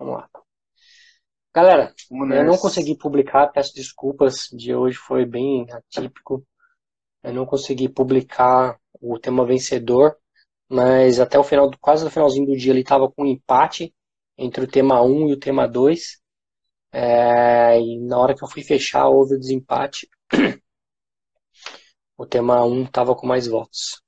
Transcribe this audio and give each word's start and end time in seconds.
Vamos 0.00 0.14
lá. 0.14 0.30
Galera, 1.54 1.94
eu 2.10 2.44
não 2.44 2.56
consegui 2.56 2.96
publicar, 2.96 3.48
peço 3.48 3.74
desculpas, 3.74 4.48
de 4.50 4.74
hoje 4.74 4.96
foi 4.96 5.26
bem 5.26 5.70
atípico. 5.70 6.42
Eu 7.22 7.34
não 7.34 7.44
consegui 7.44 7.86
publicar 7.86 8.80
o 8.98 9.18
tema 9.18 9.44
vencedor, 9.44 10.16
mas 10.66 11.20
até 11.20 11.38
o 11.38 11.44
final, 11.44 11.70
quase 11.78 12.02
no 12.02 12.10
finalzinho 12.10 12.46
do 12.46 12.56
dia 12.56 12.72
ele 12.72 12.80
estava 12.80 13.10
com 13.10 13.24
um 13.24 13.26
empate 13.26 13.94
entre 14.38 14.64
o 14.64 14.66
tema 14.66 15.02
1 15.02 15.28
e 15.28 15.32
o 15.34 15.38
tema 15.38 15.68
2. 15.68 16.18
É, 16.92 17.78
e 17.78 18.00
na 18.00 18.18
hora 18.18 18.34
que 18.34 18.42
eu 18.42 18.48
fui 18.48 18.62
fechar, 18.62 19.06
houve 19.06 19.34
o 19.34 19.38
desempate. 19.38 20.08
O 22.16 22.26
tema 22.26 22.62
1 22.66 22.84
estava 22.84 23.16
com 23.16 23.26
mais 23.26 23.46
votos. 23.46 24.02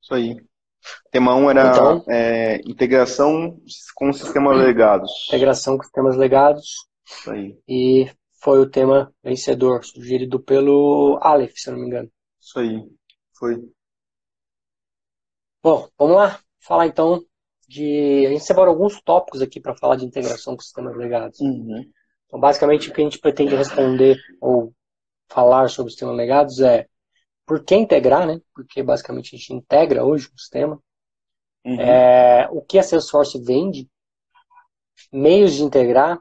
Isso 0.00 0.14
aí. 0.14 0.36
Tema 1.10 1.34
1 1.34 1.50
era 1.50 1.70
então, 1.70 2.04
é, 2.08 2.56
integração 2.66 3.58
com 3.94 4.12
sistemas 4.12 4.56
legados. 4.58 5.10
Integração 5.28 5.76
com 5.76 5.84
sistemas 5.84 6.16
legados. 6.16 6.74
Isso 7.06 7.30
aí. 7.30 7.58
E 7.68 8.10
foi 8.42 8.60
o 8.60 8.68
tema 8.68 9.12
vencedor, 9.22 9.84
sugerido 9.84 10.40
pelo 10.40 11.18
Aleph, 11.20 11.54
se 11.56 11.68
eu 11.68 11.74
não 11.74 11.80
me 11.80 11.86
engano. 11.86 12.10
Isso 12.40 12.58
aí. 12.58 12.82
Foi. 13.38 13.56
Bom, 15.62 15.88
vamos 15.98 16.16
lá. 16.16 16.38
Falar 16.60 16.86
então 16.86 17.24
de. 17.68 18.26
A 18.26 18.30
gente 18.30 18.44
separou 18.44 18.74
alguns 18.74 19.00
tópicos 19.02 19.42
aqui 19.42 19.60
para 19.60 19.76
falar 19.76 19.96
de 19.96 20.04
integração 20.04 20.54
com 20.54 20.62
sistemas 20.62 20.96
legados. 20.96 21.40
Uhum. 21.40 21.84
Então, 22.26 22.40
basicamente, 22.40 22.88
o 22.88 22.92
que 22.92 23.00
a 23.00 23.04
gente 23.04 23.18
pretende 23.18 23.54
responder 23.54 24.16
ou 24.40 24.72
falar 25.28 25.68
sobre 25.68 25.90
sistemas 25.90 26.16
legados 26.16 26.60
é 26.60 26.86
por 27.46 27.64
que 27.64 27.76
integrar, 27.76 28.26
né? 28.26 28.40
Porque 28.52 28.82
basicamente 28.82 29.34
a 29.34 29.38
gente 29.38 29.54
integra 29.54 30.04
hoje 30.04 30.28
o 30.34 30.38
sistema. 30.38 30.82
Uhum. 31.64 31.80
É, 31.80 32.48
o 32.50 32.60
que 32.60 32.78
a 32.78 32.82
Salesforce 32.82 33.40
vende, 33.40 33.88
meios 35.12 35.54
de 35.54 35.62
integrar, 35.62 36.20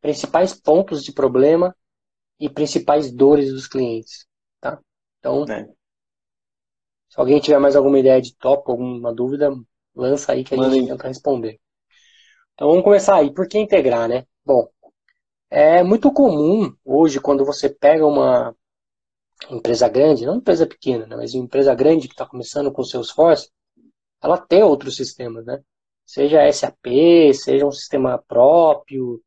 principais 0.00 0.54
pontos 0.54 1.02
de 1.02 1.12
problema 1.12 1.74
e 2.38 2.48
principais 2.48 3.10
dores 3.10 3.50
dos 3.50 3.66
clientes, 3.66 4.26
tá? 4.60 4.78
Então, 5.18 5.44
é. 5.44 5.64
se 7.08 7.18
alguém 7.18 7.40
tiver 7.40 7.58
mais 7.58 7.74
alguma 7.74 7.98
ideia 7.98 8.20
de 8.20 8.36
tópico, 8.36 8.72
alguma 8.72 9.14
dúvida, 9.14 9.50
lança 9.94 10.32
aí 10.32 10.44
que 10.44 10.54
a 10.54 10.58
Mano. 10.58 10.74
gente 10.74 10.88
tenta 10.88 11.08
responder. 11.08 11.58
Então 12.52 12.68
vamos 12.68 12.84
começar 12.84 13.16
aí. 13.16 13.32
Por 13.32 13.48
que 13.48 13.58
integrar, 13.58 14.08
né? 14.08 14.26
Bom, 14.44 14.68
é 15.50 15.82
muito 15.82 16.12
comum 16.12 16.74
hoje 16.84 17.20
quando 17.20 17.44
você 17.44 17.68
pega 17.68 18.06
uma 18.06 18.54
empresa 19.50 19.88
grande, 19.88 20.26
não 20.26 20.36
empresa 20.36 20.66
pequena, 20.66 21.06
né, 21.06 21.16
mas 21.16 21.34
uma 21.34 21.44
empresa 21.44 21.74
grande 21.74 22.08
que 22.08 22.14
está 22.14 22.26
começando 22.26 22.72
com 22.72 22.82
seus 22.82 23.08
Salesforce, 23.08 23.50
ela 24.22 24.38
tem 24.38 24.62
outros 24.62 24.96
sistemas, 24.96 25.44
né? 25.44 25.62
Seja 26.06 26.50
SAP, 26.50 26.86
seja 27.34 27.66
um 27.66 27.72
sistema 27.72 28.22
próprio, 28.26 29.20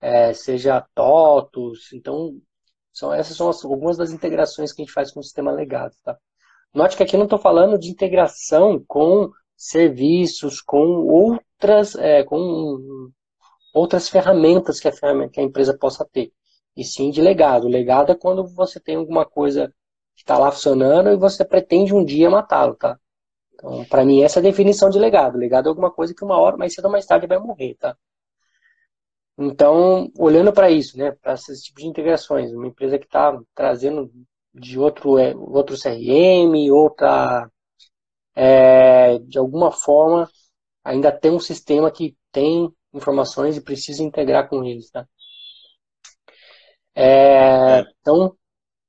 é, 0.00 0.32
seja 0.32 0.86
TOTUS. 0.94 1.92
Então, 1.92 2.40
são, 2.92 3.12
essas 3.12 3.36
são 3.36 3.48
as, 3.48 3.64
algumas 3.64 3.96
das 3.96 4.12
integrações 4.12 4.72
que 4.72 4.82
a 4.82 4.84
gente 4.84 4.94
faz 4.94 5.12
com 5.12 5.20
o 5.20 5.22
sistema 5.22 5.50
legado, 5.50 5.94
tá? 6.04 6.16
Note 6.74 6.96
que 6.96 7.02
aqui 7.02 7.16
não 7.16 7.24
estou 7.24 7.38
falando 7.38 7.78
de 7.78 7.90
integração 7.90 8.82
com 8.86 9.30
serviços, 9.56 10.60
com 10.60 11.06
outras, 11.06 11.94
é, 11.96 12.22
com 12.24 13.10
outras 13.74 14.08
ferramentas 14.08 14.78
que 14.78 14.88
a, 14.88 14.92
ferramenta, 14.92 15.32
que 15.32 15.40
a 15.40 15.44
empresa 15.44 15.76
possa 15.76 16.06
ter 16.12 16.32
e 16.76 16.84
sim 16.84 17.10
de 17.10 17.20
legado. 17.22 17.68
Legado 17.68 18.12
é 18.12 18.14
quando 18.14 18.46
você 18.46 18.78
tem 18.80 18.96
alguma 18.96 19.24
coisa 19.26 19.72
que 20.14 20.22
está 20.22 20.38
lá 20.38 20.50
funcionando 20.50 21.10
e 21.10 21.16
você 21.16 21.44
pretende 21.44 21.94
um 21.94 22.04
dia 22.04 22.30
matá-lo, 22.30 22.74
tá? 22.74 22.98
Então, 23.54 23.84
para 23.86 24.04
mim, 24.04 24.22
essa 24.22 24.38
é 24.38 24.40
a 24.40 24.42
definição 24.42 24.90
de 24.90 24.98
legado. 24.98 25.38
Legado 25.38 25.66
é 25.66 25.70
alguma 25.70 25.90
coisa 25.90 26.14
que 26.14 26.24
uma 26.24 26.38
hora, 26.38 26.56
mais 26.56 26.74
cedo 26.74 26.86
ou 26.86 26.90
mais 26.90 27.06
tarde, 27.06 27.26
vai 27.26 27.38
morrer, 27.38 27.74
tá? 27.76 27.96
Então, 29.38 30.10
olhando 30.18 30.52
para 30.52 30.70
isso, 30.70 30.96
né, 30.96 31.12
para 31.12 31.34
esses 31.34 31.62
tipos 31.62 31.82
de 31.82 31.88
integrações, 31.88 32.52
uma 32.52 32.66
empresa 32.66 32.98
que 32.98 33.04
está 33.04 33.38
trazendo 33.54 34.10
de 34.54 34.78
outro, 34.78 35.18
é, 35.18 35.34
outro 35.36 35.76
CRM, 35.76 36.70
outra, 36.72 37.50
é, 38.34 39.18
de 39.20 39.38
alguma 39.38 39.70
forma, 39.72 40.30
ainda 40.84 41.12
tem 41.12 41.30
um 41.32 41.40
sistema 41.40 41.90
que 41.90 42.16
tem 42.32 42.70
informações 42.94 43.56
e 43.56 43.60
precisa 43.62 44.02
integrar 44.02 44.48
com 44.48 44.64
eles, 44.64 44.90
tá? 44.90 45.06
É, 46.94 47.80
então, 48.00 48.36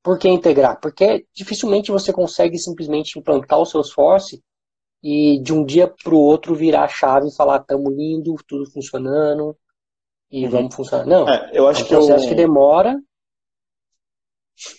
por 0.08 0.18
que 0.18 0.30
integrar? 0.30 0.80
Porque 0.80 1.28
dificilmente 1.34 1.92
você 1.92 2.14
consegue 2.14 2.58
simplesmente 2.58 3.20
implantar 3.20 3.60
o 3.60 3.66
seu 3.66 3.84
Salesforce 3.84 4.42
e 5.04 5.38
de 5.44 5.52
um 5.52 5.66
dia 5.66 5.86
para 5.86 6.16
o 6.16 6.18
outro 6.18 6.56
virar 6.56 6.86
a 6.86 6.88
chave 6.88 7.28
e 7.28 7.36
falar 7.36 7.60
estamos 7.60 7.94
lindo, 7.94 8.34
tudo 8.48 8.72
funcionando 8.72 9.54
e 10.32 10.46
uhum. 10.46 10.50
vamos 10.50 10.76
funcionar. 10.76 11.06
Não, 11.06 11.28
é, 11.28 11.52
eu 11.52 11.68
acho 11.68 11.82
é 11.82 11.84
um 11.84 11.88
que 11.88 11.94
processo 11.94 12.24
eu... 12.24 12.30
que 12.30 12.36
demora. 12.36 12.98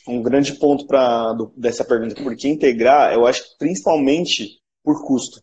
Um 0.09 0.23
grande 0.23 0.59
ponto 0.59 0.87
para 0.87 1.37
dessa 1.55 1.85
pergunta, 1.85 2.23
por 2.23 2.35
que 2.35 2.49
integrar? 2.49 3.13
Eu 3.13 3.27
acho 3.27 3.43
que 3.43 3.59
principalmente 3.59 4.59
por 4.83 5.07
custo. 5.07 5.43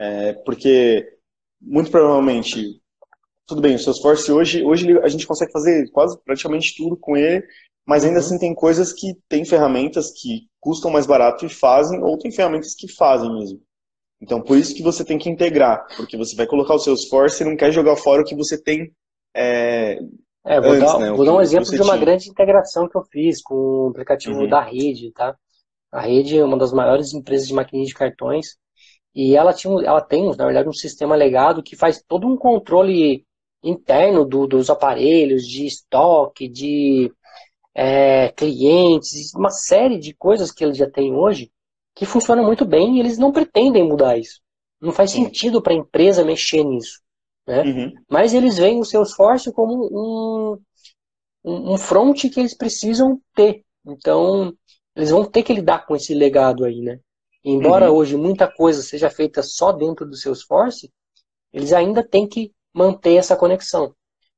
É, 0.00 0.32
porque 0.32 1.16
muito 1.60 1.92
provavelmente 1.92 2.82
tudo 3.50 3.60
bem, 3.60 3.74
o 3.74 3.78
Salesforce 3.80 4.30
hoje, 4.30 4.62
hoje 4.62 4.96
a 5.00 5.08
gente 5.08 5.26
consegue 5.26 5.50
fazer 5.50 5.90
quase 5.90 6.16
praticamente 6.24 6.76
tudo 6.76 6.96
com 6.96 7.16
ele, 7.16 7.44
mas 7.84 8.04
ainda 8.04 8.20
uhum. 8.20 8.24
assim 8.24 8.38
tem 8.38 8.54
coisas 8.54 8.92
que 8.92 9.14
tem 9.28 9.44
ferramentas 9.44 10.12
que 10.12 10.46
custam 10.60 10.88
mais 10.88 11.04
barato 11.04 11.44
e 11.44 11.48
fazem, 11.48 12.00
ou 12.00 12.16
tem 12.16 12.30
ferramentas 12.30 12.74
que 12.74 12.86
fazem 12.86 13.28
mesmo. 13.34 13.60
Então, 14.22 14.40
por 14.40 14.56
isso 14.56 14.72
que 14.72 14.84
você 14.84 15.04
tem 15.04 15.18
que 15.18 15.28
integrar, 15.28 15.84
porque 15.96 16.16
você 16.16 16.36
vai 16.36 16.46
colocar 16.46 16.74
o 16.74 16.78
Salesforce 16.78 17.42
e 17.42 17.46
não 17.46 17.56
quer 17.56 17.72
jogar 17.72 17.96
fora 17.96 18.22
o 18.22 18.24
que 18.24 18.36
você 18.36 18.56
tem 18.56 18.92
é, 19.34 19.98
é, 20.46 20.60
vou, 20.60 20.70
antes, 20.70 20.92
dar, 20.92 20.98
né, 21.00 21.10
vou 21.10 21.24
dar 21.24 21.34
um 21.34 21.40
exemplo 21.40 21.70
de 21.70 21.82
uma 21.82 21.94
tinha. 21.94 22.04
grande 22.04 22.30
integração 22.30 22.88
que 22.88 22.96
eu 22.96 23.02
fiz 23.10 23.42
com 23.42 23.54
o 23.54 23.88
aplicativo 23.90 24.42
uhum. 24.42 24.48
da 24.48 24.62
Rede, 24.62 25.10
tá? 25.12 25.36
A 25.90 26.00
Rede 26.00 26.38
é 26.38 26.44
uma 26.44 26.56
das 26.56 26.72
maiores 26.72 27.12
empresas 27.12 27.48
de 27.48 27.54
maquininha 27.54 27.86
de 27.86 27.94
cartões 27.94 28.56
e 29.12 29.34
ela, 29.34 29.52
tinha, 29.52 29.74
ela 29.84 30.00
tem, 30.00 30.24
na 30.36 30.44
verdade, 30.44 30.68
um 30.68 30.72
sistema 30.72 31.16
legado 31.16 31.64
que 31.64 31.74
faz 31.74 32.00
todo 32.06 32.28
um 32.28 32.36
controle 32.36 33.26
interno 33.62 34.24
do, 34.24 34.46
dos 34.46 34.70
aparelhos, 34.70 35.46
de 35.46 35.66
estoque, 35.66 36.48
de 36.48 37.12
é, 37.74 38.30
clientes, 38.30 39.32
uma 39.34 39.50
série 39.50 39.98
de 39.98 40.14
coisas 40.14 40.50
que 40.50 40.64
eles 40.64 40.76
já 40.76 40.88
têm 40.90 41.14
hoje 41.14 41.50
que 41.94 42.06
funcionam 42.06 42.44
muito 42.44 42.64
bem 42.64 42.96
e 42.96 43.00
eles 43.00 43.18
não 43.18 43.32
pretendem 43.32 43.86
mudar 43.86 44.16
isso. 44.16 44.40
Não 44.80 44.92
faz 44.92 45.10
sentido 45.10 45.60
para 45.60 45.72
a 45.72 45.76
empresa 45.76 46.24
mexer 46.24 46.64
nisso. 46.64 47.00
Né? 47.46 47.62
Uhum. 47.62 47.92
Mas 48.08 48.32
eles 48.32 48.56
veem 48.56 48.80
o 48.80 48.84
seu 48.84 49.02
esforço 49.02 49.52
como 49.52 49.88
um, 49.92 50.58
um, 51.44 51.74
um 51.74 51.78
front 51.78 52.18
que 52.30 52.40
eles 52.40 52.56
precisam 52.56 53.20
ter. 53.34 53.64
Então, 53.86 54.54
eles 54.94 55.10
vão 55.10 55.24
ter 55.24 55.42
que 55.42 55.52
lidar 55.52 55.86
com 55.86 55.94
esse 55.94 56.14
legado 56.14 56.64
aí, 56.64 56.80
né? 56.80 57.00
Embora 57.44 57.90
uhum. 57.90 57.96
hoje 57.96 58.16
muita 58.16 58.46
coisa 58.46 58.82
seja 58.82 59.08
feita 59.08 59.42
só 59.42 59.72
dentro 59.72 60.06
do 60.06 60.16
seu 60.16 60.32
esforço, 60.32 60.88
eles 61.52 61.72
ainda 61.72 62.06
têm 62.06 62.28
que 62.28 62.52
manter 62.72 63.16
essa 63.16 63.36
conexão. 63.36 63.94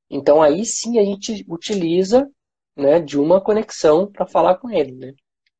Então 0.09 0.43
aí 0.43 0.65
sim 0.65 0.98
a 0.98 1.04
gente 1.04 1.44
utiliza 1.48 2.28
né, 2.76 3.00
de 3.00 3.19
uma 3.19 3.41
conexão 3.41 4.10
para 4.10 4.26
falar 4.26 4.56
com 4.56 4.70
ele. 4.70 4.93
Né? 4.93 5.15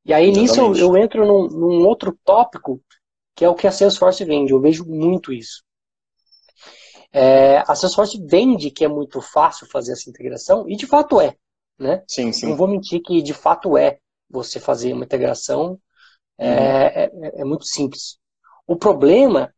E 0.05 0.12
aí 0.12 0.31
Exatamente. 0.31 0.71
nisso 0.71 0.83
eu, 0.83 0.88
eu 0.88 0.97
entro 0.97 1.27
num, 1.27 1.49
num, 1.49 1.87
outro 1.87 2.19
tópico 2.25 2.83
que 3.34 3.44
é 3.44 3.49
o 3.49 3.55
que 3.55 3.66
a 3.66 3.72
Salesforce 3.72 4.25
vende. 4.25 4.53
Eu 4.53 4.60
vejo 4.60 4.84
muito 4.84 5.33
isso. 5.33 5.62
É, 7.10 7.59
a 7.66 7.75
Salesforce 7.75 8.22
vende 8.27 8.71
que 8.71 8.84
é 8.84 8.89
muito 8.89 9.21
fácil 9.21 9.66
fazer 9.66 9.93
essa 9.93 10.09
integração 10.09 10.69
e 10.69 10.77
de 10.77 10.87
fato 10.87 11.21
é. 11.21 11.37
Né? 11.78 12.03
Sim, 12.06 12.33
sim. 12.33 12.49
Não 12.49 12.56
vou 12.56 12.69
mentir 12.69 13.03
que 13.03 13.22
de 13.22 13.34
fato 13.34 13.77
é 13.77 13.99
você 14.28 14.60
fazer 14.60 14.93
uma 14.93 15.04
integração. 15.04 15.78
É, 16.39 16.49
uhum. 16.49 16.56
É, 16.56 17.04
é, 17.04 17.41
é 17.41 17.44
muito 17.44 17.65
simples. 17.65 18.19
O 18.66 18.77
problema 18.77 19.53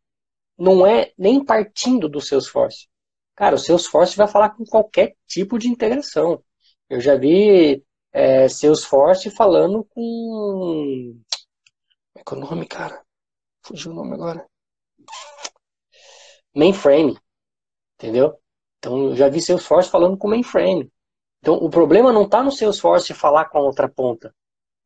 não 0.59 0.87
é 0.87 1.13
nem 1.19 1.45
partindo 1.45 2.09
do 2.09 2.21
Salesforce. 2.21 2.89
Cara, 3.34 3.57
o 3.57 3.59
Salesforce 3.59 4.16
vai 4.16 4.28
falar 4.28 4.51
com 4.51 4.65
qualquer 4.65 5.16
tipo 5.27 5.59
de 5.59 5.69
integração. 5.69 6.42
Eu 6.89 7.01
já 7.01 7.16
vi 7.16 7.84
é, 8.13 8.48
Salesforce 8.48 9.31
falando 9.31 9.84
com. 9.84 11.21
Como 12.13 12.16
é 12.16 12.22
que 12.22 12.34
é 12.34 12.36
o 12.36 12.41
nome, 12.41 12.66
cara? 12.66 13.04
Fugiu 13.63 13.92
o 13.92 13.95
nome 13.95 14.15
agora. 14.15 14.47
Mainframe. 16.54 17.19
Entendeu? 17.98 18.39
Então, 18.78 19.10
eu 19.10 19.16
já 19.16 19.28
vi 19.28 19.41
Salesforce 19.41 19.91
falando 19.91 20.16
com 20.16 20.28
mainframe. 20.28 20.92
Então, 21.41 21.54
o 21.54 21.69
problema 21.69 22.13
não 22.13 22.25
está 22.25 22.42
no 22.42 22.53
Salesforce 22.53 23.13
falar 23.15 23.47
com 23.47 23.59
a 23.59 23.63
outra 23.63 23.89
ponta. 23.89 24.34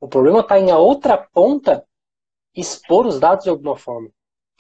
O 0.01 0.09
problema 0.09 0.41
está 0.41 0.59
em 0.59 0.71
a 0.71 0.79
outra 0.79 1.19
ponta 1.19 1.85
expor 2.55 3.07
os 3.07 3.21
dados 3.21 3.45
de 3.45 3.51
alguma 3.51 3.77
forma. 3.77 4.11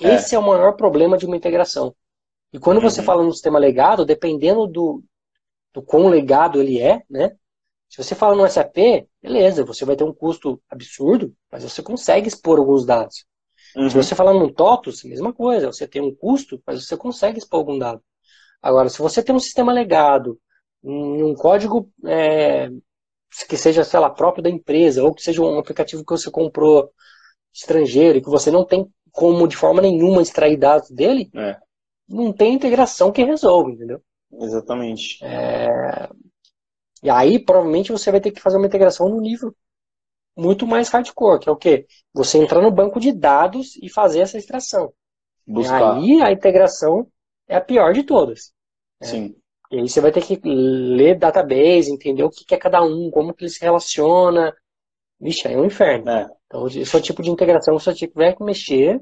É. 0.00 0.14
Esse 0.14 0.34
é 0.34 0.38
o 0.38 0.46
maior 0.46 0.76
problema 0.76 1.16
de 1.16 1.26
uma 1.26 1.36
integração. 1.36 1.94
E 2.52 2.58
quando 2.58 2.80
você 2.80 3.00
uhum. 3.00 3.06
fala 3.06 3.22
no 3.22 3.32
sistema 3.32 3.58
legado, 3.58 4.04
dependendo 4.04 4.66
do, 4.66 5.02
do 5.72 5.82
quão 5.82 6.08
legado 6.08 6.60
ele 6.60 6.80
é, 6.80 7.02
né? 7.08 7.36
Se 7.88 8.02
você 8.02 8.14
fala 8.14 8.36
no 8.36 8.46
SAP, 8.46 9.06
beleza, 9.22 9.64
você 9.64 9.84
vai 9.84 9.96
ter 9.96 10.04
um 10.04 10.12
custo 10.12 10.60
absurdo, 10.68 11.34
mas 11.50 11.62
você 11.62 11.82
consegue 11.82 12.28
expor 12.28 12.58
alguns 12.58 12.84
dados. 12.84 13.24
Uhum. 13.74 13.88
Se 13.88 13.96
você 13.96 14.14
falar 14.14 14.34
num 14.34 14.52
TOTUS, 14.52 15.04
mesma 15.04 15.32
coisa, 15.32 15.72
você 15.72 15.86
tem 15.86 16.02
um 16.02 16.14
custo, 16.14 16.62
mas 16.66 16.84
você 16.84 16.96
consegue 16.96 17.38
expor 17.38 17.60
algum 17.60 17.78
dado. 17.78 18.02
Agora, 18.60 18.88
se 18.88 18.98
você 18.98 19.22
tem 19.22 19.34
um 19.34 19.40
sistema 19.40 19.72
legado, 19.72 20.38
um 20.82 21.34
código 21.34 21.90
é, 22.06 22.70
que 23.48 23.56
seja, 23.56 23.84
sei 23.84 24.00
lá, 24.00 24.10
próprio 24.10 24.42
da 24.42 24.50
empresa, 24.50 25.02
ou 25.02 25.14
que 25.14 25.22
seja 25.22 25.42
um 25.42 25.58
aplicativo 25.58 26.04
que 26.04 26.12
você 26.12 26.30
comprou 26.30 26.90
estrangeiro 27.52 28.18
e 28.18 28.22
que 28.22 28.28
você 28.28 28.50
não 28.50 28.64
tem 28.64 28.86
como 29.10 29.48
de 29.48 29.56
forma 29.56 29.80
nenhuma 29.80 30.22
extrair 30.22 30.56
dados 30.56 30.90
dele, 30.90 31.30
é. 31.34 31.56
Não 32.08 32.32
tem 32.32 32.54
integração 32.54 33.12
que 33.12 33.22
resolva, 33.22 33.70
entendeu? 33.70 34.00
Exatamente. 34.32 35.24
É... 35.24 36.08
E 37.02 37.10
aí, 37.10 37.38
provavelmente, 37.38 37.92
você 37.92 38.10
vai 38.10 38.20
ter 38.20 38.32
que 38.32 38.40
fazer 38.40 38.56
uma 38.56 38.66
integração 38.66 39.08
no 39.08 39.20
nível 39.20 39.54
muito 40.36 40.66
mais 40.66 40.88
hardcore, 40.88 41.40
que 41.40 41.48
é 41.48 41.52
o 41.52 41.56
quê? 41.56 41.86
Você 42.14 42.38
entrar 42.38 42.62
no 42.62 42.70
banco 42.70 43.00
de 43.00 43.12
dados 43.12 43.76
e 43.82 43.90
fazer 43.90 44.20
essa 44.20 44.38
extração. 44.38 44.92
Buscar. 45.46 46.00
E 46.00 46.12
aí 46.14 46.22
a 46.22 46.32
integração 46.32 47.08
é 47.48 47.56
a 47.56 47.60
pior 47.60 47.92
de 47.92 48.04
todas. 48.04 48.52
Né? 49.00 49.06
Sim. 49.06 49.36
E 49.70 49.80
aí 49.80 49.88
você 49.88 50.00
vai 50.00 50.12
ter 50.12 50.22
que 50.22 50.40
ler 50.44 51.18
database, 51.18 51.92
entender 51.92 52.22
o 52.22 52.30
que 52.30 52.54
é 52.54 52.58
cada 52.58 52.82
um, 52.82 53.10
como 53.10 53.34
que 53.34 53.44
ele 53.44 53.50
se 53.50 53.60
relaciona. 53.60 54.54
Vixe, 55.20 55.48
aí 55.48 55.54
é 55.54 55.58
um 55.58 55.66
inferno. 55.66 56.08
É. 56.08 56.26
Então, 56.46 56.66
esse 56.66 56.94
é 56.94 56.98
o 56.98 57.02
tipo 57.02 57.22
de 57.22 57.30
integração 57.30 57.76
que 57.76 57.82
você 57.82 57.94
tiver 57.94 58.34
que 58.34 58.44
mexer. 58.44 59.00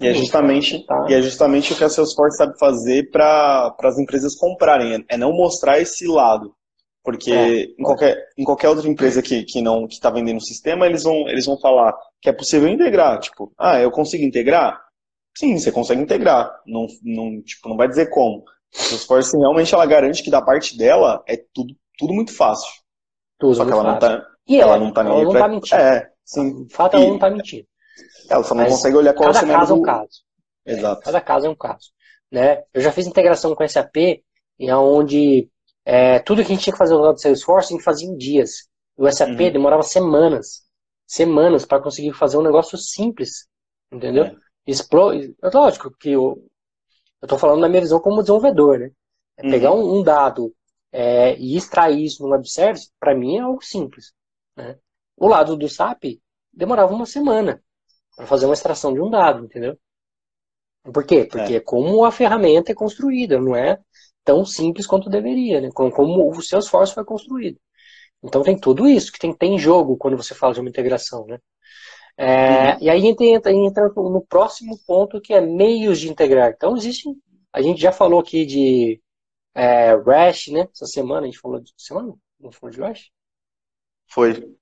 E 0.00 0.06
é, 0.06 0.14
justamente, 0.14 0.84
tá? 0.84 1.06
e 1.08 1.14
é 1.14 1.22
justamente 1.22 1.72
o 1.72 1.76
que 1.76 1.84
a 1.84 1.88
Salesforce 1.88 2.36
sabe 2.36 2.58
fazer 2.58 3.10
para 3.10 3.74
as 3.82 3.98
empresas 3.98 4.34
comprarem, 4.34 5.04
é 5.08 5.16
não 5.16 5.32
mostrar 5.32 5.80
esse 5.80 6.06
lado. 6.06 6.54
Porque 7.02 7.32
é. 7.32 7.62
em, 7.62 7.82
qualquer, 7.82 8.28
em 8.36 8.44
qualquer 8.44 8.68
outra 8.68 8.88
empresa 8.88 9.22
que, 9.22 9.42
que 9.44 9.62
não 9.62 9.86
que 9.86 9.94
está 9.94 10.10
vendendo 10.10 10.36
o 10.36 10.44
sistema, 10.44 10.86
eles 10.86 11.04
vão, 11.04 11.26
eles 11.28 11.46
vão 11.46 11.58
falar 11.58 11.96
que 12.20 12.28
é 12.28 12.32
possível 12.32 12.68
integrar. 12.68 13.18
Tipo, 13.20 13.50
ah, 13.56 13.80
eu 13.80 13.90
consigo 13.90 14.24
integrar? 14.24 14.78
Sim, 15.36 15.56
você 15.56 15.72
consegue 15.72 16.02
integrar. 16.02 16.50
Não, 16.66 16.86
não, 17.02 17.40
tipo, 17.42 17.68
não 17.68 17.76
vai 17.76 17.88
dizer 17.88 18.10
como. 18.10 18.44
A 18.74 18.78
Salesforce 18.78 19.38
realmente 19.38 19.72
ela 19.72 19.86
garante 19.86 20.22
que 20.22 20.30
da 20.30 20.42
parte 20.42 20.76
dela 20.76 21.22
é 21.26 21.42
tudo, 21.54 21.74
tudo 21.96 22.12
muito 22.12 22.36
fácil. 22.36 22.68
Tudo 23.38 23.54
Só 23.54 23.64
que 23.64 23.72
ela 23.72 23.84
fácil. 23.84 24.08
não 24.10 24.20
tá. 24.20 24.26
E 24.46 24.60
ela, 24.60 24.72
ela 24.72 24.84
não 24.84 24.92
tá 24.92 25.00
ela 25.02 25.24
não 25.24 25.30
pra... 25.30 25.40
tá 25.40 25.48
mentindo. 25.48 25.80
É, 25.80 26.10
sim. 26.24 26.62
O 26.64 26.68
fato 26.68 26.96
é 26.96 27.00
E- 27.00 27.02
ela 27.02 27.12
não 27.12 27.18
tá 27.18 27.30
mentindo. 27.30 27.66
Ela 28.28 28.42
só 28.44 28.54
não 28.54 28.62
Mas 28.62 28.72
consegue 28.72 28.96
olhar 28.96 29.14
qual 29.14 29.28
é 29.28 29.30
o 29.30 29.34
Cada 29.34 29.46
caso 29.46 29.72
é 29.72 29.76
um 29.76 29.82
caso. 29.82 30.22
Exato. 30.66 31.02
Cada 31.02 31.20
caso 31.20 31.46
é 31.46 31.50
um 31.50 31.56
caso. 31.56 31.90
Né? 32.30 32.62
Eu 32.74 32.80
já 32.82 32.92
fiz 32.92 33.06
integração 33.06 33.54
com 33.54 33.66
SAP, 33.66 34.22
em 34.58 34.72
onde 34.72 35.48
é, 35.84 36.18
tudo 36.18 36.44
que 36.44 36.52
a 36.52 36.54
gente 36.54 36.64
tinha 36.64 36.72
que 36.72 36.78
fazer 36.78 36.94
no 36.94 37.00
lado 37.00 37.14
do 37.14 37.20
Salesforce, 37.20 37.72
a 37.72 37.76
gente 37.76 37.84
fazia 37.84 38.08
em 38.08 38.16
dias. 38.16 38.68
O 38.96 39.10
SAP 39.10 39.30
Uhum. 39.30 39.52
demorava 39.52 39.82
semanas. 39.82 40.62
Semanas 41.06 41.64
para 41.64 41.80
conseguir 41.80 42.12
fazer 42.12 42.36
um 42.36 42.42
negócio 42.42 42.76
simples. 42.76 43.48
Entendeu? 43.90 44.24
É. 44.24 44.36
Explo... 44.66 45.12
é 45.12 45.50
Lógico 45.54 45.90
que 45.98 46.10
eu 46.10 46.44
estou 47.22 47.38
falando 47.38 47.60
na 47.60 47.68
minha 47.68 47.80
visão 47.80 48.00
como 48.00 48.20
desenvolvedor. 48.20 48.78
Né? 48.78 48.90
É 49.38 49.44
Uhum. 49.44 49.50
Pegar 49.50 49.72
um, 49.72 49.98
um 49.98 50.02
dado 50.02 50.54
é, 50.92 51.34
e 51.38 51.56
extrair 51.56 52.04
isso 52.04 52.22
no 52.22 52.30
web 52.30 52.46
service, 52.48 52.90
para 53.00 53.14
mim 53.14 53.38
é 53.38 53.40
algo 53.40 53.64
simples. 53.64 54.12
Né? 54.56 54.76
O 55.16 55.26
lado 55.26 55.56
do 55.56 55.68
SAP 55.68 56.20
demorava 56.52 56.92
uma 56.92 57.06
semana 57.06 57.62
para 58.18 58.26
fazer 58.26 58.46
uma 58.46 58.54
extração 58.54 58.92
de 58.92 59.00
um 59.00 59.08
dado, 59.08 59.44
entendeu? 59.44 59.78
Por 60.92 61.04
quê? 61.06 61.24
Porque 61.24 61.54
é. 61.54 61.60
como 61.60 62.04
a 62.04 62.10
ferramenta 62.10 62.72
é 62.72 62.74
construída, 62.74 63.40
não 63.40 63.54
é 63.54 63.78
tão 64.24 64.44
simples 64.44 64.88
quanto 64.88 65.08
deveria, 65.08 65.60
né? 65.60 65.70
Como, 65.72 66.28
o 66.28 66.42
Salesforce 66.42 66.92
foi 66.92 67.04
construído. 67.04 67.60
Então 68.20 68.42
tem 68.42 68.58
tudo 68.58 68.88
isso 68.88 69.12
que 69.12 69.20
tem, 69.20 69.32
tem 69.32 69.56
jogo 69.56 69.96
quando 69.96 70.16
você 70.16 70.34
fala 70.34 70.52
de 70.52 70.58
uma 70.58 70.68
integração, 70.68 71.26
né? 71.26 71.38
É, 72.16 72.72
Uhum. 72.72 72.78
E 72.80 72.90
aí 72.90 73.06
entra, 73.06 73.52
entra 73.52 73.88
no 73.88 74.26
próximo 74.26 74.76
ponto 74.84 75.20
que 75.20 75.32
é 75.32 75.40
meios 75.40 76.00
de 76.00 76.10
integrar. 76.10 76.50
Então 76.50 76.76
existem, 76.76 77.16
a 77.52 77.62
gente 77.62 77.80
já 77.80 77.92
falou 77.92 78.18
aqui 78.18 78.44
de 78.44 79.00
é, 79.54 79.94
REST, 79.94 80.50
né? 80.50 80.68
Essa 80.74 80.86
semana 80.86 81.22
a 81.22 81.26
gente 81.26 81.38
falou 81.38 81.60
de 81.60 81.72
semana, 81.76 82.12
não 82.40 82.50
falou 82.50 82.74
de 82.74 82.80
REST? 82.80 83.12
Foi. 84.08 84.52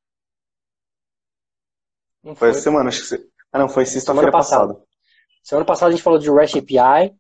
Não 2.23 2.35
Foi 2.35 2.51
essa 2.51 2.61
semana, 2.61 2.91
acho 2.91 3.01
que 3.01 3.07
você... 3.07 3.36
Ah, 3.57 3.59
não, 3.61 3.69
foi 3.69 3.87
sexta-feira 3.87 4.31
passada. 4.31 4.77
Semana 5.43 5.65
passada 5.65 5.89
a 5.89 5.93
gente 5.93 6.03
falou 6.03 6.19
de 6.19 6.31
REST 6.31 6.59
API. 6.59 7.15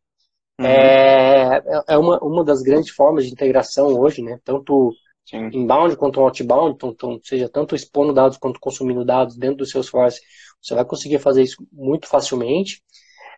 Uhum. 0.58 0.66
É, 0.66 1.62
é 1.88 1.98
uma, 1.98 2.18
uma 2.22 2.44
das 2.44 2.62
grandes 2.62 2.90
formas 2.90 3.24
de 3.26 3.32
integração 3.32 3.88
hoje, 3.88 4.22
né? 4.22 4.38
Tanto 4.44 4.92
Sim. 5.24 5.48
inbound 5.52 5.96
quanto 5.96 6.20
outbound, 6.20 6.74
então, 6.74 6.90
então, 6.90 7.20
seja 7.22 7.48
tanto 7.48 7.74
expondo 7.74 8.12
dados 8.12 8.36
quanto 8.38 8.60
consumindo 8.60 9.04
dados 9.04 9.36
dentro 9.36 9.58
do 9.58 9.66
Salesforce, 9.66 10.20
você 10.62 10.74
vai 10.74 10.84
conseguir 10.84 11.18
fazer 11.18 11.42
isso 11.42 11.66
muito 11.72 12.06
facilmente. 12.06 12.82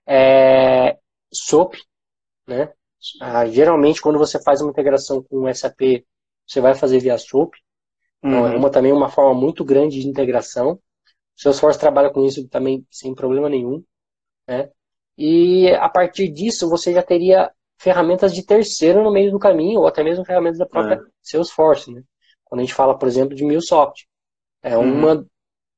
É, 0.07 0.97
SOAP, 1.33 1.75
né? 2.47 2.73
Ah, 3.21 3.47
geralmente, 3.47 4.01
quando 4.01 4.19
você 4.19 4.43
faz 4.43 4.61
uma 4.61 4.71
integração 4.71 5.23
com 5.23 5.45
o 5.45 5.55
SAP, 5.55 6.05
você 6.47 6.61
vai 6.61 6.75
fazer 6.75 6.99
via 7.01 7.17
SOAP. 7.19 7.55
Então, 8.27 8.47
é 8.47 8.51
Uhum. 8.51 8.59
uma, 8.59 8.71
também 8.71 8.93
uma 8.93 9.09
forma 9.09 9.35
muito 9.41 9.65
grande 9.65 10.01
de 10.01 10.09
integração. 10.09 10.81
O 11.39 11.43
Salesforce 11.43 11.79
trabalha 11.79 12.11
com 12.11 12.25
isso 12.25 12.47
também 12.49 12.87
sem 12.91 13.15
problema 13.15 13.49
nenhum. 13.49 13.83
Né? 14.49 14.71
E 15.17 15.71
a 15.73 15.89
partir 15.89 16.29
disso, 16.29 16.69
você 16.69 16.93
já 16.93 17.03
teria 17.03 17.51
ferramentas 17.79 18.35
de 18.35 18.43
terceiro 18.45 19.03
no 19.03 19.13
meio 19.13 19.31
do 19.31 19.39
caminho, 19.39 19.81
ou 19.81 19.87
até 19.87 20.03
mesmo 20.03 20.25
ferramentas 20.25 20.59
da 20.59 20.67
própria 20.67 20.97
É. 20.97 21.01
Salesforce. 21.23 21.93
Né? 21.93 22.03
Quando 22.45 22.61
a 22.61 22.65
gente 22.65 22.75
fala, 22.75 22.99
por 22.99 23.09
exemplo, 23.09 23.35
de 23.37 23.45
MuleSoft. 23.45 24.07
É 24.63 24.77
Uhum. 24.77 24.85
uma, 24.85 25.27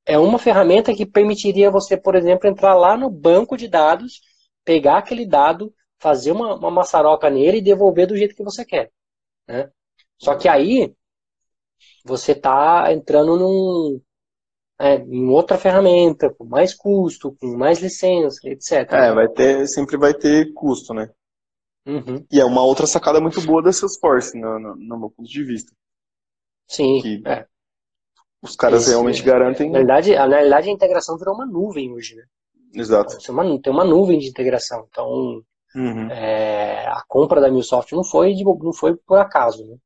é 0.06 0.18
uma 0.18 0.38
ferramenta 0.38 0.94
que 0.94 1.06
permitiria 1.06 1.70
você, 1.70 1.96
por 1.96 2.14
exemplo, 2.14 2.48
entrar 2.48 2.74
lá 2.74 2.96
no 2.96 3.10
banco 3.10 3.56
de 3.56 3.68
dados, 3.68 4.20
pegar 4.64 4.98
aquele 4.98 5.26
dado, 5.26 5.74
fazer 5.98 6.32
uma, 6.32 6.54
uma 6.56 6.70
maçaroca 6.70 7.30
nele 7.30 7.58
e 7.58 7.62
devolver 7.62 8.06
do 8.06 8.16
jeito 8.16 8.34
que 8.34 8.44
você 8.44 8.64
quer. 8.64 8.90
Né? 9.48 9.70
Só 10.18 10.36
que 10.36 10.48
aí 10.48 10.94
você 12.04 12.32
está 12.32 12.92
entrando 12.92 13.36
num, 13.38 14.00
é, 14.80 14.96
em 14.96 15.28
outra 15.28 15.58
ferramenta, 15.58 16.30
com 16.34 16.44
mais 16.44 16.74
custo, 16.74 17.36
com 17.40 17.56
mais 17.56 17.80
licença, 17.80 18.40
etc. 18.48 18.92
É, 18.92 19.12
vai 19.12 19.28
ter, 19.28 19.66
sempre 19.68 19.96
vai 19.96 20.14
ter 20.14 20.52
custo, 20.54 20.94
né? 20.94 21.10
Uhum. 21.86 22.24
E 22.30 22.40
é 22.40 22.44
uma 22.44 22.62
outra 22.62 22.86
sacada 22.86 23.20
muito 23.20 23.40
boa 23.42 23.62
da 23.62 23.72
Salesforce, 23.72 24.38
no, 24.38 24.58
no, 24.58 24.76
no 24.76 24.98
meu 24.98 25.10
ponto 25.10 25.28
de 25.28 25.44
vista. 25.44 25.72
Sim, 26.68 27.00
Que 27.02 27.22
é. 27.26 27.46
Os 28.42 28.56
caras 28.56 28.82
Esse- 28.82 28.90
realmente 28.92 29.22
garantem. 29.22 29.70
Na 29.70 29.78
verdade, 29.78 30.16
a- 30.16 30.26
na 30.26 30.36
realidade, 30.36 30.68
a 30.68 30.72
integração 30.72 31.18
virou 31.18 31.34
uma 31.34 31.46
nuvem 31.46 31.92
hoje, 31.92 32.16
né? 32.16 32.24
Exato. 32.74 33.18
Tem 33.18 33.34
uma, 33.34 33.60
tem 33.60 33.72
uma 33.72 33.84
nuvem 33.84 34.18
de 34.18 34.28
integração. 34.28 34.86
Então, 34.90 35.42
Uhum. 35.74 36.10
é, 36.10 36.86
a 36.86 37.02
compra 37.08 37.40
da 37.40 37.50
MuleSoft 37.50 37.92
não 37.94 38.04
foi, 38.04 38.34
de- 38.34 38.44
não 38.44 38.72
foi 38.72 38.96
por 38.96 39.18
acaso, 39.18 39.66
né? 39.66 39.76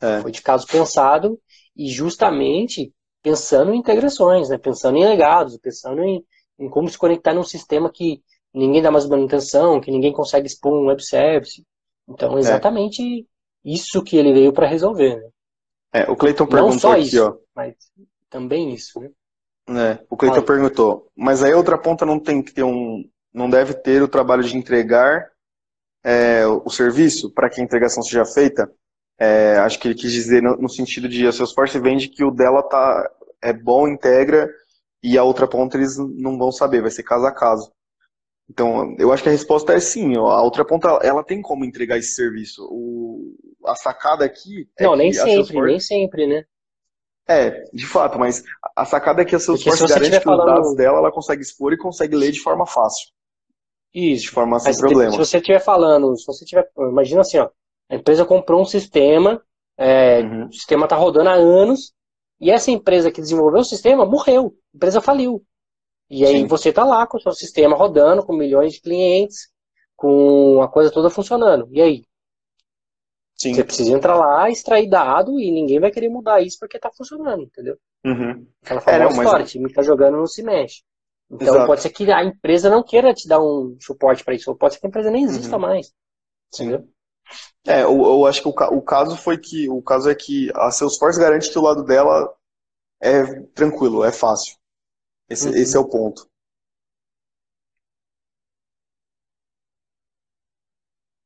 É. 0.00 0.20
Foi 0.22 0.32
de 0.32 0.42
caso 0.42 0.66
pensado 0.66 1.38
e 1.76 1.88
justamente 1.88 2.92
pensando 3.22 3.72
em 3.72 3.78
integrações, 3.78 4.48
né? 4.48 4.58
Pensando 4.58 4.98
em 4.98 5.04
legados, 5.04 5.56
pensando 5.58 6.02
em, 6.02 6.24
em 6.58 6.68
como 6.68 6.88
se 6.88 6.98
conectar 6.98 7.32
num 7.32 7.44
sistema 7.44 7.90
que 7.90 8.22
ninguém 8.52 8.82
dá 8.82 8.90
mais 8.90 9.06
manutenção, 9.06 9.80
que 9.80 9.90
ninguém 9.90 10.12
consegue 10.12 10.46
expor 10.46 10.72
um 10.72 10.86
web 10.86 11.02
service. 11.04 11.64
Então, 12.08 12.38
exatamente 12.38 13.26
isso 13.64 14.02
que 14.02 14.16
ele 14.16 14.32
veio 14.32 14.52
para 14.52 14.66
resolver, 14.66 15.16
né? 15.16 15.28
É, 15.94 16.10
o 16.10 16.16
Cleiton 16.16 16.44
Não 16.44 16.50
perguntou 16.50 16.78
só 16.78 16.92
aqui, 16.92 17.02
isso, 17.02 17.22
ó. 17.22 17.36
mas 17.54 17.74
também 18.30 18.72
isso, 18.72 18.98
né? 18.98 19.10
né, 19.68 19.98
o 20.08 20.16
Cleiton 20.16 20.42
perguntou, 20.42 21.10
mas 21.14 21.42
aí 21.42 21.52
a 21.52 21.56
outra 21.56 21.76
ponta 21.76 22.06
não 22.06 22.18
tem 22.18 22.42
que 22.42 22.52
ter 22.52 22.62
um. 22.62 23.04
Não 23.32 23.48
deve 23.48 23.74
ter 23.74 24.02
o 24.02 24.08
trabalho 24.08 24.42
de 24.42 24.56
entregar 24.56 25.30
é, 26.02 26.46
o 26.46 26.68
serviço 26.68 27.30
para 27.30 27.48
que 27.48 27.60
a 27.60 27.64
integração 27.64 28.02
seja 28.02 28.24
feita. 28.24 28.70
É, 29.24 29.56
acho 29.58 29.78
que 29.78 29.86
ele 29.88 29.94
quis 29.94 30.10
dizer 30.12 30.42
no, 30.42 30.56
no 30.56 30.68
sentido 30.68 31.08
de 31.08 31.24
a 31.26 31.30
Salesforce 31.32 31.78
vende 31.78 32.08
que 32.08 32.24
o 32.24 32.30
dela 32.32 32.60
tá, 32.62 33.08
é 33.40 33.52
bom, 33.52 33.86
integra, 33.86 34.50
e 35.00 35.16
a 35.16 35.22
outra 35.22 35.46
ponta 35.46 35.76
eles 35.76 35.96
não 35.96 36.36
vão 36.36 36.50
saber, 36.50 36.82
vai 36.82 36.90
ser 36.90 37.04
caso 37.04 37.24
a 37.26 37.32
caso. 37.32 37.70
Então, 38.50 38.96
eu 38.98 39.12
acho 39.12 39.22
que 39.22 39.28
a 39.28 39.32
resposta 39.32 39.72
é 39.72 39.80
sim. 39.80 40.16
A 40.16 40.42
outra 40.42 40.64
ponta, 40.64 40.88
ela 41.02 41.22
tem 41.24 41.40
como 41.40 41.64
entregar 41.64 41.96
esse 41.98 42.14
serviço. 42.14 42.66
O, 42.70 43.34
a 43.64 43.74
sacada 43.76 44.24
aqui 44.24 44.68
é 44.78 44.82
Não, 44.84 44.96
nem 44.96 45.12
sempre, 45.12 45.32
Salesforce- 45.32 45.66
nem 45.70 45.80
sempre, 45.80 46.26
né? 46.26 46.44
É, 47.28 47.62
de 47.72 47.86
fato, 47.86 48.18
mas 48.18 48.42
a 48.76 48.84
sacada 48.84 49.22
é 49.22 49.24
que 49.24 49.36
a 49.36 49.38
Salesforce 49.38 49.86
garante 49.86 50.10
que 50.10 50.16
os 50.18 50.24
falando- 50.24 50.46
dados 50.46 50.74
dela 50.76 50.98
ela 50.98 51.12
consegue 51.12 51.40
expor 51.42 51.72
e 51.72 51.78
consegue 51.78 52.16
ler 52.16 52.32
de 52.32 52.40
forma 52.40 52.66
fácil, 52.66 53.06
de 53.94 54.14
Isso. 54.14 54.32
forma 54.32 54.58
sem 54.58 54.70
Mas 54.70 54.76
se- 54.76 54.82
problema. 54.82 55.12
se 55.12 55.18
você 55.18 55.36
estiver 55.38 55.60
falando, 55.60 56.16
se 56.18 56.26
você 56.26 56.44
tiver, 56.44 56.68
imagina 56.76 57.20
assim, 57.20 57.38
ó, 57.38 57.48
a 57.92 57.96
empresa 57.98 58.24
comprou 58.24 58.60
um 58.60 58.64
sistema, 58.64 59.42
é, 59.76 60.20
Uhum. 60.20 60.46
o 60.48 60.52
sistema 60.52 60.84
está 60.86 60.96
rodando 60.96 61.28
há 61.30 61.34
anos, 61.34 61.92
e 62.40 62.50
essa 62.50 62.70
empresa 62.70 63.10
que 63.12 63.20
desenvolveu 63.20 63.60
o 63.60 63.64
sistema 63.64 64.04
morreu, 64.04 64.54
a 64.74 64.76
empresa 64.76 65.00
faliu. 65.00 65.44
E 66.10 66.24
aí 66.26 66.40
Sim. 66.40 66.46
você 66.46 66.70
está 66.70 66.84
lá 66.84 67.06
com 67.06 67.16
o 67.16 67.20
seu 67.20 67.32
sistema 67.32 67.76
rodando, 67.76 68.24
com 68.24 68.34
milhões 68.34 68.74
de 68.74 68.80
clientes, 68.82 69.48
com 69.96 70.60
a 70.60 70.68
coisa 70.68 70.90
toda 70.90 71.08
funcionando. 71.08 71.68
E 71.70 71.80
aí? 71.80 72.04
Sim. 73.36 73.54
Você 73.54 73.64
precisa 73.64 73.92
entrar 73.92 74.16
lá, 74.16 74.48
extrair 74.50 74.88
dado, 74.88 75.38
e 75.40 75.50
ninguém 75.50 75.80
vai 75.80 75.90
querer 75.90 76.08
mudar 76.08 76.40
isso 76.42 76.58
porque 76.60 76.76
está 76.76 76.90
funcionando, 76.90 77.42
entendeu? 77.44 77.76
Uhum. 78.04 78.46
Aquela 78.62 78.80
É, 78.80 78.82
famosa 78.84 78.98
não, 78.98 79.16
mas- 79.16 79.26
história, 79.26 79.44
o 79.44 79.48
time 79.48 79.64
que 79.66 79.70
está 79.72 79.82
jogando 79.82 80.16
não 80.18 80.26
se 80.26 80.42
mexe. 80.42 80.82
Então 81.30 81.48
Exato. 81.48 81.66
pode 81.66 81.80
ser 81.80 81.90
que 81.90 82.10
a 82.12 82.22
empresa 82.24 82.68
não 82.68 82.82
queira 82.82 83.14
te 83.14 83.26
dar 83.26 83.40
um 83.42 83.76
suporte 83.80 84.22
para 84.24 84.34
isso, 84.34 84.50
ou 84.50 84.56
pode 84.56 84.74
ser 84.74 84.80
que 84.80 84.86
a 84.86 84.90
empresa 84.90 85.10
nem 85.10 85.24
exista 85.24 85.56
uhum. 85.56 85.62
mais. 85.62 85.92
Entendeu? 86.52 86.86
É, 87.66 87.82
eu, 87.82 88.02
eu 88.02 88.26
acho 88.26 88.42
que 88.42 88.48
o, 88.48 88.50
o, 88.50 88.82
caso 88.82 89.16
foi 89.16 89.38
que 89.38 89.68
o 89.68 89.82
caso 89.82 90.10
é 90.10 90.14
que 90.14 90.50
a 90.54 90.70
Salesforce 90.70 91.20
garante 91.20 91.50
que 91.50 91.58
o 91.58 91.62
lado 91.62 91.84
dela 91.84 92.34
é 93.00 93.40
tranquilo, 93.54 94.04
é 94.04 94.12
fácil. 94.12 94.56
Esse, 95.28 95.48
uhum. 95.48 95.54
esse 95.54 95.76
é 95.76 95.80
o 95.80 95.88
ponto. 95.88 96.28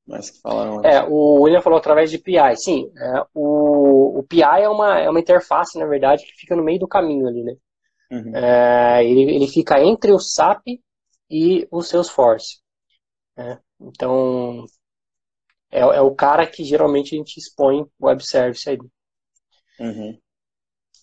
Mas 0.06 0.30
que 0.30 0.40
falaram 0.40 0.84
É, 0.84 1.04
o 1.04 1.42
William 1.42 1.60
falou 1.60 1.78
através 1.78 2.10
de 2.10 2.18
PI. 2.18 2.56
Sim, 2.56 2.92
é, 2.96 3.26
o, 3.34 4.20
o 4.20 4.22
PI 4.22 4.62
é 4.62 4.68
uma, 4.68 4.98
é 5.00 5.10
uma 5.10 5.18
interface, 5.18 5.78
na 5.78 5.86
verdade, 5.86 6.24
que 6.24 6.32
fica 6.32 6.54
no 6.54 6.62
meio 6.62 6.78
do 6.78 6.86
caminho 6.86 7.26
ali, 7.26 7.42
né? 7.42 7.56
Uhum. 8.10 8.36
É, 8.36 9.04
ele, 9.04 9.34
ele 9.34 9.48
fica 9.48 9.82
entre 9.82 10.12
o 10.12 10.20
SAP 10.20 10.62
e 11.28 11.66
o 11.70 11.82
Salesforce. 11.82 12.60
Né? 13.36 13.58
Então, 13.80 14.64
é, 15.70 15.80
é 15.80 16.00
o 16.00 16.14
cara 16.14 16.46
que 16.46 16.64
geralmente 16.64 17.14
a 17.14 17.18
gente 17.18 17.38
expõe 17.38 17.86
web 18.00 18.24
service 18.24 18.68
aí. 18.68 18.78
Uhum. 19.78 20.18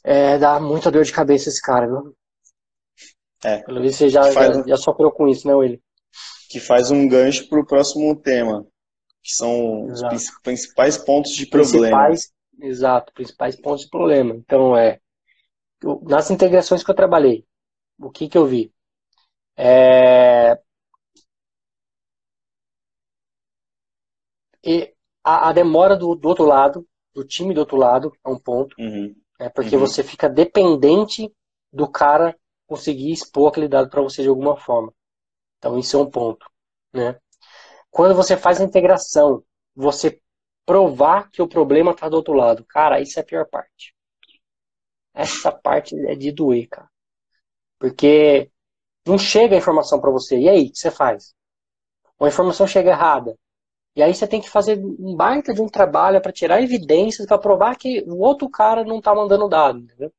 É, 0.04 0.38
dá 0.38 0.60
muita 0.60 0.92
dor 0.92 1.04
de 1.04 1.12
cabeça 1.12 1.50
esse 1.50 1.62
cara, 1.62 1.88
viu? 1.88 2.16
É. 3.44 3.60
Pelo 3.60 3.82
visto 3.82 4.00
você 4.00 4.10
já, 4.10 4.30
já, 4.32 4.64
já, 4.64 4.78
sofreu 4.78 5.12
com 5.12 5.28
isso, 5.28 5.48
né, 5.48 5.54
William? 5.54 5.80
Que 6.50 6.60
faz 6.60 6.92
um 6.92 7.08
gancho 7.08 7.48
para 7.50 7.60
o 7.60 7.66
próximo 7.66 8.16
tema, 8.16 8.66
que 9.22 9.34
são 9.34 9.88
Exato. 9.90 10.16
os 10.16 10.40
principais 10.42 10.98
pontos 10.98 11.32
de 11.34 11.46
problema. 11.46 12.08
Principais, 12.08 12.32
exato, 12.62 13.14
principais 13.14 13.56
pontos 13.56 13.84
de 13.84 13.90
problema. 13.90 14.36
Então, 14.36 14.78
é, 14.78 15.00
nas 16.04 16.32
integrações 16.32 16.84
que 16.84 16.92
eu 16.92 16.96
trabalhei, 16.96 17.46
o 18.00 18.10
que, 18.10 18.30
que 18.30 18.38
eu 18.38 18.46
vi? 18.46 18.74
É, 19.58 20.58
e 24.64 24.94
a, 25.24 25.50
a 25.50 25.54
demora 25.54 25.96
do, 25.96 26.16
do, 26.16 26.28
outro 26.28 26.46
lado, 26.46 26.88
do 27.14 27.26
time 27.26 27.54
do 27.54 27.60
outro 27.60 27.78
lado, 27.78 28.12
é 28.26 28.30
um 28.30 28.40
ponto. 28.40 28.76
Uhum. 28.80 29.16
É 29.40 29.50
porque 29.50 29.76
uhum. 29.76 29.82
você 29.82 30.04
fica 30.04 30.30
dependente 30.30 31.34
do 31.72 31.88
cara 31.88 32.38
conseguir 32.68 33.12
expor 33.12 33.50
aquele 33.50 33.68
dado 33.68 33.90
para 33.90 34.02
você 34.02 34.22
de 34.22 34.30
alguma 34.30 34.58
forma. 34.58 34.94
Então, 35.58 35.78
isso 35.78 35.98
é 35.98 36.00
um 36.00 36.10
ponto. 36.10 36.46
Né? 36.94 37.20
Quando 37.90 38.16
você 38.16 38.38
faz 38.38 38.60
a 38.60 38.64
integração, 38.64 39.44
você 39.76 40.20
provar 40.66 41.30
que 41.30 41.42
o 41.42 41.48
problema 41.48 41.92
está 41.92 42.08
do 42.08 42.16
outro 42.16 42.34
lado. 42.34 42.66
Cara, 42.66 43.02
isso 43.02 43.20
é 43.20 43.22
a 43.22 43.26
pior 43.26 43.46
parte. 43.46 43.94
Essa 45.14 45.52
parte 45.52 45.96
é 46.08 46.16
de 46.16 46.32
doer, 46.32 46.68
cara. 46.70 46.90
Porque 47.78 48.50
não 49.06 49.18
chega 49.18 49.56
a 49.56 49.58
informação 49.58 50.00
para 50.00 50.10
você. 50.10 50.38
E 50.40 50.50
aí, 50.50 50.68
o 50.68 50.72
que 50.72 50.78
você 50.78 50.90
faz? 50.90 51.36
Uma 52.20 52.30
informação 52.30 52.66
chega 52.66 52.92
errada. 52.92 53.38
E 53.96 54.02
aí 54.02 54.14
você 54.14 54.28
tem 54.28 54.42
que 54.42 54.50
fazer 54.50 54.80
um 54.80 55.16
baita 55.16 55.54
de 55.54 55.62
um 55.62 55.68
trabalho 55.68 56.22
para 56.22 56.32
tirar 56.32 56.62
evidências 56.62 57.28
para 57.28 57.38
provar 57.38 57.76
que 57.78 58.04
o 58.08 58.18
outro 58.20 58.50
cara 58.50 58.84
não 58.84 58.98
está 58.98 59.14
mandando 59.14 59.48
dado, 59.48 59.80
entendeu? 59.80 60.12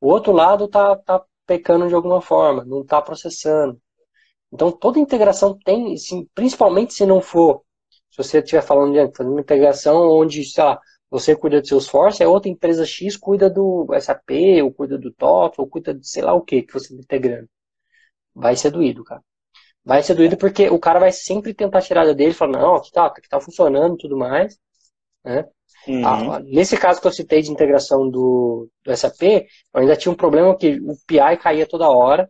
O 0.00 0.08
outro 0.08 0.32
lado 0.32 0.68
tá, 0.68 0.96
tá 0.96 1.24
pecando 1.46 1.88
de 1.88 1.94
alguma 1.94 2.20
forma, 2.20 2.64
não 2.64 2.82
está 2.82 3.02
processando. 3.02 3.80
Então 4.52 4.72
toda 4.72 4.98
integração 4.98 5.58
tem, 5.64 5.94
principalmente 6.34 6.94
se 6.94 7.06
não 7.06 7.20
for, 7.20 7.62
se 8.10 8.18
você 8.18 8.38
estiver 8.38 8.62
falando 8.62 8.92
de 8.92 9.16
fazer 9.16 9.28
uma 9.30 9.40
integração 9.40 10.08
onde, 10.10 10.44
sei 10.44 10.64
lá, 10.64 10.80
você 11.10 11.36
cuida 11.36 11.60
do 11.60 11.68
Salesforce, 11.68 12.22
é 12.22 12.28
outra 12.28 12.50
empresa 12.50 12.84
X 12.84 13.16
cuida 13.16 13.48
do 13.50 13.86
SAP, 14.00 14.30
ou 14.62 14.72
cuida 14.72 14.98
do 14.98 15.12
TOTO, 15.12 15.62
ou 15.62 15.68
cuida 15.68 15.94
de 15.94 16.08
sei 16.08 16.22
lá 16.22 16.34
o 16.34 16.42
que 16.42 16.62
que 16.62 16.72
você 16.72 16.86
está 16.94 17.02
integrando. 17.02 17.48
Vai 18.34 18.56
ser 18.56 18.70
doído, 18.70 19.04
cara. 19.04 19.22
Vai 19.86 20.02
ser 20.02 20.14
doído 20.14 20.36
porque 20.36 20.68
o 20.68 20.80
cara 20.80 20.98
vai 20.98 21.12
sempre 21.12 21.54
tentar 21.54 21.80
tirar 21.80 22.12
dele 22.12 22.34
falar, 22.34 22.58
não, 22.58 22.74
aqui 22.74 22.90
tá, 22.90 23.06
aqui 23.06 23.28
tá 23.28 23.40
funcionando 23.40 23.94
e 23.94 23.98
tudo 23.98 24.16
mais. 24.16 24.58
Né? 25.24 25.48
Uhum. 25.86 26.04
Ah, 26.04 26.40
nesse 26.40 26.76
caso 26.76 27.00
que 27.00 27.06
eu 27.06 27.12
citei 27.12 27.40
de 27.40 27.52
integração 27.52 28.10
do, 28.10 28.68
do 28.84 28.96
SAP, 28.96 29.22
eu 29.22 29.80
ainda 29.80 29.96
tinha 29.96 30.10
um 30.10 30.16
problema 30.16 30.58
que 30.58 30.80
o 30.80 30.96
PI 31.06 31.36
caía 31.40 31.68
toda 31.68 31.88
hora. 31.88 32.28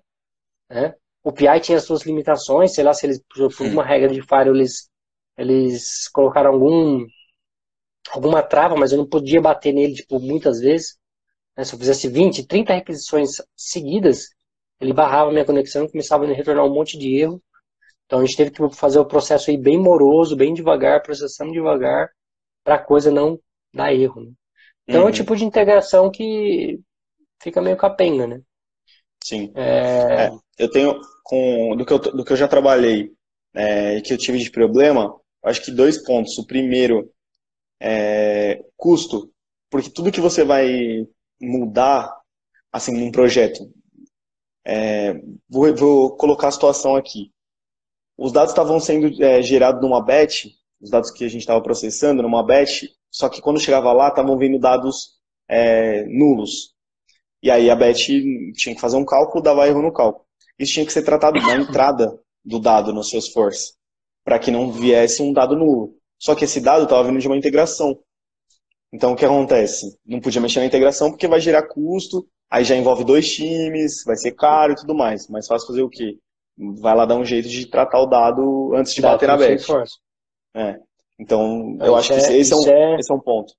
Né? 0.69 0.95
O 1.25 1.33
PI 1.33 1.61
tinha 1.61 1.81
suas 1.81 2.03
limitações, 2.03 2.75
sei 2.75 2.85
lá 2.85 2.93
se 2.93 3.07
eles, 3.07 3.23
por 3.27 3.51
uma 3.67 3.83
regra 3.83 4.11
de 4.11 4.21
Fire, 4.21 4.51
eles, 4.51 4.91
eles 5.39 6.09
colocaram 6.09 6.53
algum 6.53 7.07
alguma 8.13 8.43
trava, 8.43 8.77
mas 8.77 8.93
eu 8.93 8.99
não 8.99 9.09
podia 9.09 9.41
bater 9.41 9.73
nele 9.73 9.95
tipo, 9.95 10.21
muitas 10.21 10.61
vezes. 10.61 10.99
Né? 11.57 11.65
Se 11.65 11.75
eu 11.75 11.79
fizesse 11.79 12.07
20, 12.07 12.47
30 12.47 12.75
requisições 12.75 13.31
seguidas, 13.57 14.36
ele 14.81 14.93
barrava 14.93 15.33
minha 15.33 15.45
conexão 15.45 15.85
e 15.85 15.91
começava 15.91 16.25
a 16.25 16.29
retornar 16.29 16.65
um 16.65 16.73
monte 16.73 16.99
de 16.99 17.17
erro. 17.17 17.43
Então 18.07 18.21
a 18.21 18.25
gente 18.25 18.37
teve 18.37 18.51
que 18.51 18.77
fazer 18.77 18.99
o 18.99 19.05
processo 19.05 19.51
aí 19.51 19.57
bem 19.57 19.79
moroso, 19.79 20.37
bem 20.37 20.55
devagar, 20.55 21.03
processando 21.03 21.53
devagar, 21.53 22.11
para 22.63 22.77
a 22.77 22.83
coisa 22.83 23.11
não 23.11 23.39
dar 23.75 23.93
erro. 23.93 24.21
Né? 24.23 24.33
Então 24.89 25.01
uhum. 25.01 25.03
é 25.03 25.05
um 25.05 25.07
uhum. 25.07 25.13
tipo 25.13 25.37
de 25.37 25.45
integração 25.45 26.11
que 26.11 26.81
fica 27.43 27.61
meio 27.61 27.77
capenga, 27.77 28.27
né? 28.27 28.41
Sim. 29.23 29.53
É... 29.57 30.27
É, 30.27 30.31
eu 30.59 30.71
tenho, 30.71 31.01
com, 31.25 31.77
do, 31.77 31.85
que 31.85 31.93
eu, 31.93 31.99
do 31.99 32.25
que 32.25 32.33
eu 32.33 32.37
já 32.37 32.47
trabalhei 32.47 33.13
é, 33.55 33.97
e 33.97 34.03
que 34.03 34.13
eu 34.13 34.19
tive 34.19 34.39
de 34.39 34.51
problema, 34.51 35.15
acho 35.45 35.65
que 35.65 35.71
dois 35.71 35.99
pontos. 35.99 36.39
O 36.39 36.47
primeiro 36.47 37.11
é 37.81 38.63
custo, 38.77 39.31
porque 39.71 39.91
tudo 39.91 40.13
que 40.13 40.21
você 40.21 40.45
vai 40.45 41.07
mudar 41.41 42.15
assim 42.73 42.93
num 42.93 43.11
projeto, 43.11 43.71
é, 44.67 45.15
vou, 45.49 45.73
vou, 45.77 46.17
colocar 46.17 46.49
a 46.49 46.51
situação 46.51 46.97
aqui. 46.97 47.31
Os 48.19 48.33
dados 48.33 48.51
estavam 48.51 48.81
sendo 48.81 49.23
é, 49.23 49.41
gerados 49.41 49.81
numa 49.81 50.05
batch, 50.05 50.47
os 50.81 50.91
dados 50.91 51.13
que 51.13 51.25
a 51.25 51.29
gente 51.29 51.43
estava 51.43 51.63
processando 51.63 52.21
numa 52.21 52.45
batch, 52.45 52.85
só 53.09 53.29
que 53.29 53.41
quando 53.41 53.61
chegava 53.61 53.93
lá 53.93 54.09
estavam 54.09 54.37
vindo 54.37 54.59
dados 54.59 55.21
é, 55.49 56.05
nulos. 56.07 56.75
E 57.41 57.49
aí 57.49 57.71
a 57.71 57.77
batch 57.77 58.09
tinha 58.55 58.75
que 58.75 58.81
fazer 58.81 58.97
um 58.97 59.05
cálculo, 59.05 59.43
dava 59.43 59.69
erro 59.69 59.83
no 59.83 59.93
cálculo. 59.93 60.27
Isso 60.59 60.73
tinha 60.73 60.87
que 60.87 60.93
ser 60.93 61.03
tratado 61.03 61.41
na 61.41 61.55
entrada 61.55 62.19
do 62.45 62.59
dado 62.59 62.93
no 62.93 63.05
Salesforce, 63.05 63.75
para 64.25 64.39
que 64.39 64.51
não 64.51 64.73
viesse 64.73 65.23
um 65.23 65.33
dado 65.33 65.55
nulo. 65.55 65.95
Só 66.19 66.35
que 66.35 66.45
esse 66.45 66.61
dado 66.61 66.85
estava 66.85 67.07
vindo 67.07 67.21
de 67.21 67.29
uma 67.29 67.37
integração. 67.37 68.01
Então 68.93 69.13
o 69.13 69.17
que 69.17 69.25
acontece? 69.25 69.97
Não 70.05 70.21
podia 70.21 70.41
mexer 70.41 70.59
na 70.59 70.67
integração 70.67 71.11
porque 71.11 71.29
vai 71.29 71.41
gerar 71.41 71.69
custo, 71.69 72.27
aí 72.51 72.65
já 72.65 72.77
envolve 72.77 73.05
dois 73.05 73.33
times, 73.33 74.03
vai 74.05 74.17
ser 74.17 74.33
caro 74.33 74.73
e 74.73 74.77
tudo 74.77 74.95
mais. 74.95 75.29
Mas 75.29 75.47
fácil 75.47 75.67
fazer 75.67 75.83
o 75.83 75.89
quê? 75.89 76.19
Vai 76.57 76.95
lá 76.95 77.05
dar 77.05 77.17
um 77.17 77.25
jeito 77.25 77.49
de 77.49 77.67
tratar 77.67 78.01
o 78.01 78.07
dado 78.07 78.75
antes 78.75 78.95
de 78.95 79.03
dado 79.03 79.13
bater 79.13 79.27
na 79.27 79.37
batch. 79.37 79.69
É. 80.55 80.79
Então, 81.19 81.77
eu 81.81 81.97
acho 81.97 82.09
que 82.09 82.15
é, 82.15 82.37
esse, 82.39 82.53
é 82.53 82.57
um, 82.57 82.69
é, 82.69 82.97
esse 82.99 83.11
é 83.11 83.15
um 83.15 83.21
ponto. 83.21 83.53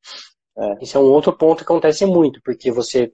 É. 0.58 0.84
Esse 0.84 0.96
é 0.98 1.00
um 1.00 1.12
outro 1.12 1.34
ponto 1.34 1.58
que 1.58 1.64
acontece 1.64 2.06
muito, 2.06 2.42
porque 2.44 2.72
você 2.72 3.12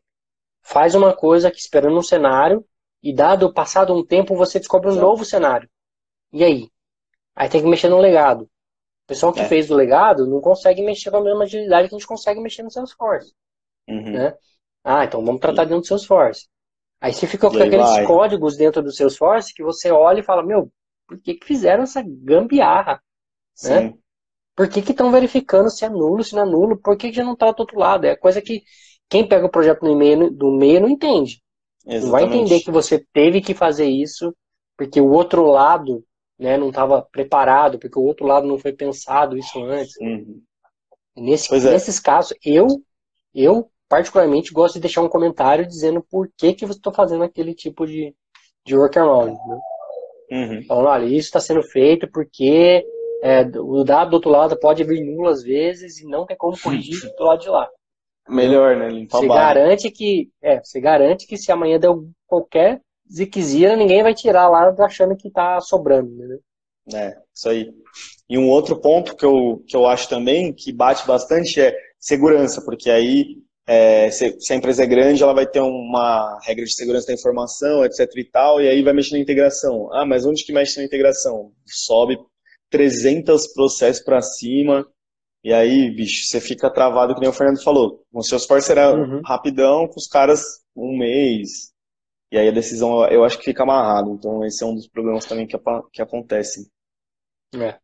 faz 0.62 0.96
uma 0.96 1.14
coisa 1.14 1.52
que 1.52 1.58
esperando 1.58 1.98
um 1.98 2.02
cenário 2.02 2.66
e 3.02 3.14
dado 3.14 3.54
passado 3.54 3.94
um 3.94 4.06
tempo 4.06 4.36
você 4.36 4.60
descobre 4.60 4.88
um 4.88 4.92
Exato. 4.92 5.06
novo 5.06 5.26
cenário. 5.26 5.70
E 6.32 6.44
aí? 6.44 6.70
Aí 7.36 7.50
tem 7.50 7.62
que 7.62 7.68
mexer 7.68 7.90
no 7.90 8.00
legado. 8.00 8.44
O 8.44 9.08
pessoal 9.08 9.34
que 9.34 9.42
é. 9.42 9.46
fez 9.46 9.70
o 9.70 9.76
legado 9.76 10.26
não 10.26 10.40
consegue 10.40 10.82
mexer 10.82 11.12
com 11.12 11.18
a 11.18 11.24
mesma 11.24 11.44
agilidade 11.44 11.90
que 11.90 11.96
a 11.96 11.98
gente 11.98 12.08
consegue 12.08 12.40
mexer 12.40 12.64
no 12.64 12.72
Salesforce. 12.72 13.34
Uhum. 13.88 14.14
Né? 14.14 14.34
Ah, 14.84 15.06
então 15.06 15.24
vamos 15.24 15.42
tratar 15.42 15.64
dentro 15.64 15.82
do 15.82 15.88
Salesforce. 15.88 16.48
Aí 17.00 17.14
você 17.14 17.28
fica 17.28 17.50
com 17.50 17.58
aqueles 17.58 17.78
vai. 17.78 18.06
códigos 18.06 18.58
dentro 18.58 18.82
do 18.82 18.92
Salesforce 18.92 19.54
que 19.54 19.64
você 19.64 19.92
olha 19.92 20.20
e 20.20 20.24
fala, 20.24 20.44
meu, 20.44 20.72
por 21.08 21.20
que, 21.20 21.36
que 21.36 21.46
fizeram 21.46 21.84
essa 21.84 22.04
gambiarra? 22.06 23.02
Né? 23.64 23.94
Por 24.56 24.70
que 24.70 24.80
estão 24.80 25.12
verificando 25.12 25.70
se 25.70 25.84
é 25.84 25.90
nulo, 25.90 26.24
se 26.24 26.36
não 26.36 26.44
é 26.44 26.46
nulo? 26.46 26.78
Por 26.78 26.96
que, 26.96 27.10
que 27.10 27.16
já 27.16 27.24
não 27.24 27.34
está 27.34 27.52
do 27.52 27.60
outro 27.60 27.80
lado? 27.80 28.06
É 28.06 28.16
coisa 28.16 28.42
que 28.42 28.64
quem 29.10 29.28
pega 29.28 29.46
o 29.46 29.52
projeto 29.52 29.84
no 29.84 29.96
meio, 29.96 30.32
do 30.32 30.52
meio 30.52 30.82
não 30.82 30.90
entende. 30.90 31.42
Exatamente. 31.86 32.04
Não 32.04 32.12
vai 32.12 32.24
entender 32.24 32.60
que 32.62 32.72
você 32.72 33.06
teve 33.14 33.42
que 33.42 33.54
fazer 33.54 33.86
isso 33.86 34.34
porque 34.78 35.00
o 35.00 35.12
outro 35.12 35.46
lado 35.46 36.04
né, 36.38 36.58
não 36.58 36.70
estava 36.70 37.02
preparado, 37.02 37.78
porque 37.78 37.98
o 37.98 38.04
outro 38.04 38.26
lado 38.26 38.48
não 38.48 38.58
foi 38.58 38.74
pensado 38.74 39.38
isso 39.38 39.62
antes. 39.64 39.96
Uhum. 40.00 40.42
Nesse, 41.16 41.54
é. 41.54 41.60
Nesses 41.60 42.00
casos, 42.00 42.36
eu, 42.44 42.68
eu 43.34 43.70
particularmente 43.88 44.54
gosto 44.54 44.76
de 44.76 44.82
deixar 44.82 45.02
um 45.02 45.10
comentário 45.10 45.66
dizendo 45.66 46.02
por 46.10 46.30
que, 46.38 46.54
que 46.54 46.66
você 46.66 46.80
está 46.80 46.92
fazendo 46.92 47.24
aquele 47.24 47.54
tipo 47.54 47.86
de, 47.86 48.16
de 48.66 48.76
workaround. 48.76 49.32
Né? 49.32 49.60
Uhum. 50.32 50.64
Falando, 50.66 50.88
olha, 50.88 51.06
isso 51.06 51.28
está 51.28 51.40
sendo 51.40 51.62
feito 51.64 52.10
porque 52.12 52.86
é, 53.22 53.42
o 53.58 53.84
dado 53.84 54.10
do 54.10 54.14
outro 54.16 54.32
lado 54.32 54.60
pode 54.60 54.84
vir 54.84 55.04
nulo 55.04 55.30
às 55.30 55.44
vezes 55.44 56.00
e 56.00 56.06
não 56.06 56.26
tem 56.26 56.36
como 56.36 56.60
corrigir 56.60 57.00
do 57.18 57.24
lado 57.24 57.42
de 57.42 57.50
lá. 57.50 57.70
Melhor, 58.28 58.76
né? 58.78 58.90
Limpar 58.90 59.20
você 59.20 59.28
garante 59.28 59.92
que, 59.92 60.30
é, 60.42 60.60
você 60.64 60.80
garante 60.80 61.28
que 61.28 61.38
se 61.38 61.52
amanhã 61.52 61.78
der 61.78 61.92
qualquer 62.26 62.82
ziquezira, 63.12 63.76
ninguém 63.76 64.02
vai 64.02 64.14
tirar 64.14 64.50
lá 64.50 64.74
achando 64.80 65.16
que 65.16 65.30
tá 65.30 65.60
sobrando, 65.60 66.10
né? 66.16 66.38
É, 66.94 67.18
isso 67.34 67.50
aí. 67.50 67.72
E 68.30 68.38
um 68.38 68.50
outro 68.50 68.80
ponto 68.80 69.16
que 69.16 69.26
eu, 69.26 69.64
que 69.68 69.76
eu 69.76 69.86
acho 69.86 70.10
também 70.10 70.54
que 70.54 70.72
bate 70.72 71.06
bastante 71.06 71.62
é 71.62 71.76
segurança, 72.00 72.62
porque 72.64 72.90
aí 72.90 73.38
é, 73.66 74.12
se, 74.12 74.40
se, 74.40 74.54
a 74.54 74.56
empresa 74.56 74.84
é 74.84 74.88
grande, 74.88 75.24
ela 75.24 75.34
vai 75.34 75.48
ter 75.48 75.62
uma 75.62 76.40
regra 76.44 76.66
de 76.66 76.74
segurança 76.74 77.08
da 77.08 77.14
informação, 77.14 77.86
etc 77.86 78.10
e 78.16 78.24
tal, 78.26 78.62
e 78.62 78.68
aí 78.68 78.82
vai 78.84 78.94
mexer 78.94 79.16
na 79.16 79.22
integração. 79.22 79.90
Ah, 79.94 80.06
mas 80.06 80.26
onde 80.26 80.44
que 80.44 80.54
mexe 80.54 80.78
na 80.78 80.86
integração? 80.86 81.52
Sobe 81.66 82.18
300 82.70 83.54
processos 83.54 84.04
para 84.04 84.22
cima, 84.22 84.86
e 85.44 85.52
aí, 85.54 85.94
bicho, 85.94 86.26
você 86.26 86.40
fica 86.40 86.72
travado, 86.72 87.14
que 87.14 87.20
nem 87.20 87.30
o 87.30 87.34
Fernando 87.34 87.62
falou. 87.62 88.06
Com 88.12 88.22
seus 88.22 88.46
parceiros 88.46 88.94
uhum. 88.94 89.22
rapidão, 89.26 89.88
com 89.88 89.98
os 89.98 90.08
caras 90.08 90.64
um 90.74 90.98
mês. 90.98 91.74
E 92.32 92.38
aí 92.38 92.48
a 92.48 92.52
decisão, 92.52 93.06
eu 93.10 93.26
acho 93.26 93.38
que 93.38 93.44
fica 93.44 93.64
amarrado. 93.64 94.12
Então 94.12 94.44
esse 94.46 94.64
é 94.64 94.66
um 94.66 94.74
dos 94.74 94.88
problemas 94.88 95.26
também 95.26 95.46
que, 95.46 95.58
que 95.92 96.02
acontecem. 96.02 96.66
É. 97.56 97.78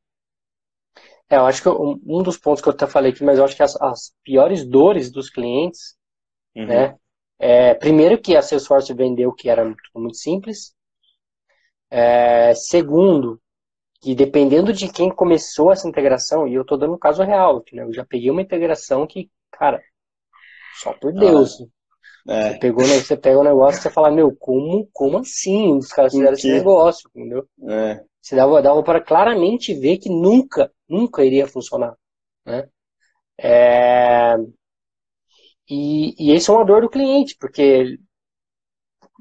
É, 1.29 1.35
eu 1.35 1.45
acho 1.45 1.61
que 1.61 1.69
um 1.69 2.23
dos 2.23 2.37
pontos 2.37 2.61
que 2.61 2.67
eu 2.67 2.73
até 2.73 2.87
falei 2.87 3.11
aqui, 3.11 3.23
mas 3.23 3.37
eu 3.37 3.45
acho 3.45 3.55
que 3.55 3.61
as, 3.61 3.79
as 3.81 4.13
piores 4.23 4.65
dores 4.65 5.11
dos 5.11 5.29
clientes, 5.29 5.95
uhum. 6.55 6.65
né? 6.65 6.97
É, 7.37 7.73
primeiro 7.73 8.19
que 8.19 8.35
a 8.35 8.41
Salesforce 8.41 8.93
vendeu 8.93 9.31
que 9.31 9.49
era 9.49 9.63
muito, 9.63 9.81
muito 9.95 10.17
simples. 10.17 10.73
É, 11.89 12.53
segundo, 12.53 13.39
que 14.01 14.13
dependendo 14.15 14.73
de 14.73 14.91
quem 14.91 15.09
começou 15.09 15.71
essa 15.71 15.87
integração, 15.87 16.47
e 16.47 16.53
eu 16.53 16.63
estou 16.63 16.77
dando 16.77 16.93
um 16.93 16.99
caso 16.99 17.23
real, 17.23 17.63
né? 17.71 17.83
eu 17.83 17.93
já 17.93 18.05
peguei 18.05 18.29
uma 18.29 18.41
integração 18.41 19.07
que, 19.07 19.29
cara, 19.51 19.81
só 20.75 20.93
por 20.93 21.13
Deus. 21.13 21.61
Ah, 21.61 21.65
é. 22.27 22.51
Você, 22.51 22.59
pegou, 22.59 22.87
né, 22.87 22.99
você 22.99 23.17
pega 23.17 23.39
o 23.39 23.43
negócio 23.43 23.79
e 23.79 23.81
você 23.83 23.89
fala, 23.89 24.11
meu, 24.11 24.35
como, 24.35 24.87
como 24.93 25.19
assim 25.19 25.77
os 25.77 25.89
caras 25.89 26.13
fizeram 26.13 26.33
esse 26.33 26.51
negócio, 26.51 27.09
entendeu? 27.15 27.47
É. 27.67 28.03
Você 28.21 28.35
dava, 28.35 28.61
dava 28.61 28.83
para 28.83 29.01
claramente 29.01 29.73
ver 29.73 29.97
que 29.97 30.09
nunca, 30.09 30.71
nunca 30.87 31.23
iria 31.23 31.47
funcionar. 31.47 31.95
Né? 32.45 32.67
É... 33.39 34.35
E, 35.69 36.15
e 36.19 36.31
esse 36.31 36.49
é 36.49 36.53
uma 36.53 36.65
dor 36.65 36.81
do 36.81 36.89
cliente, 36.89 37.35
porque 37.39 37.97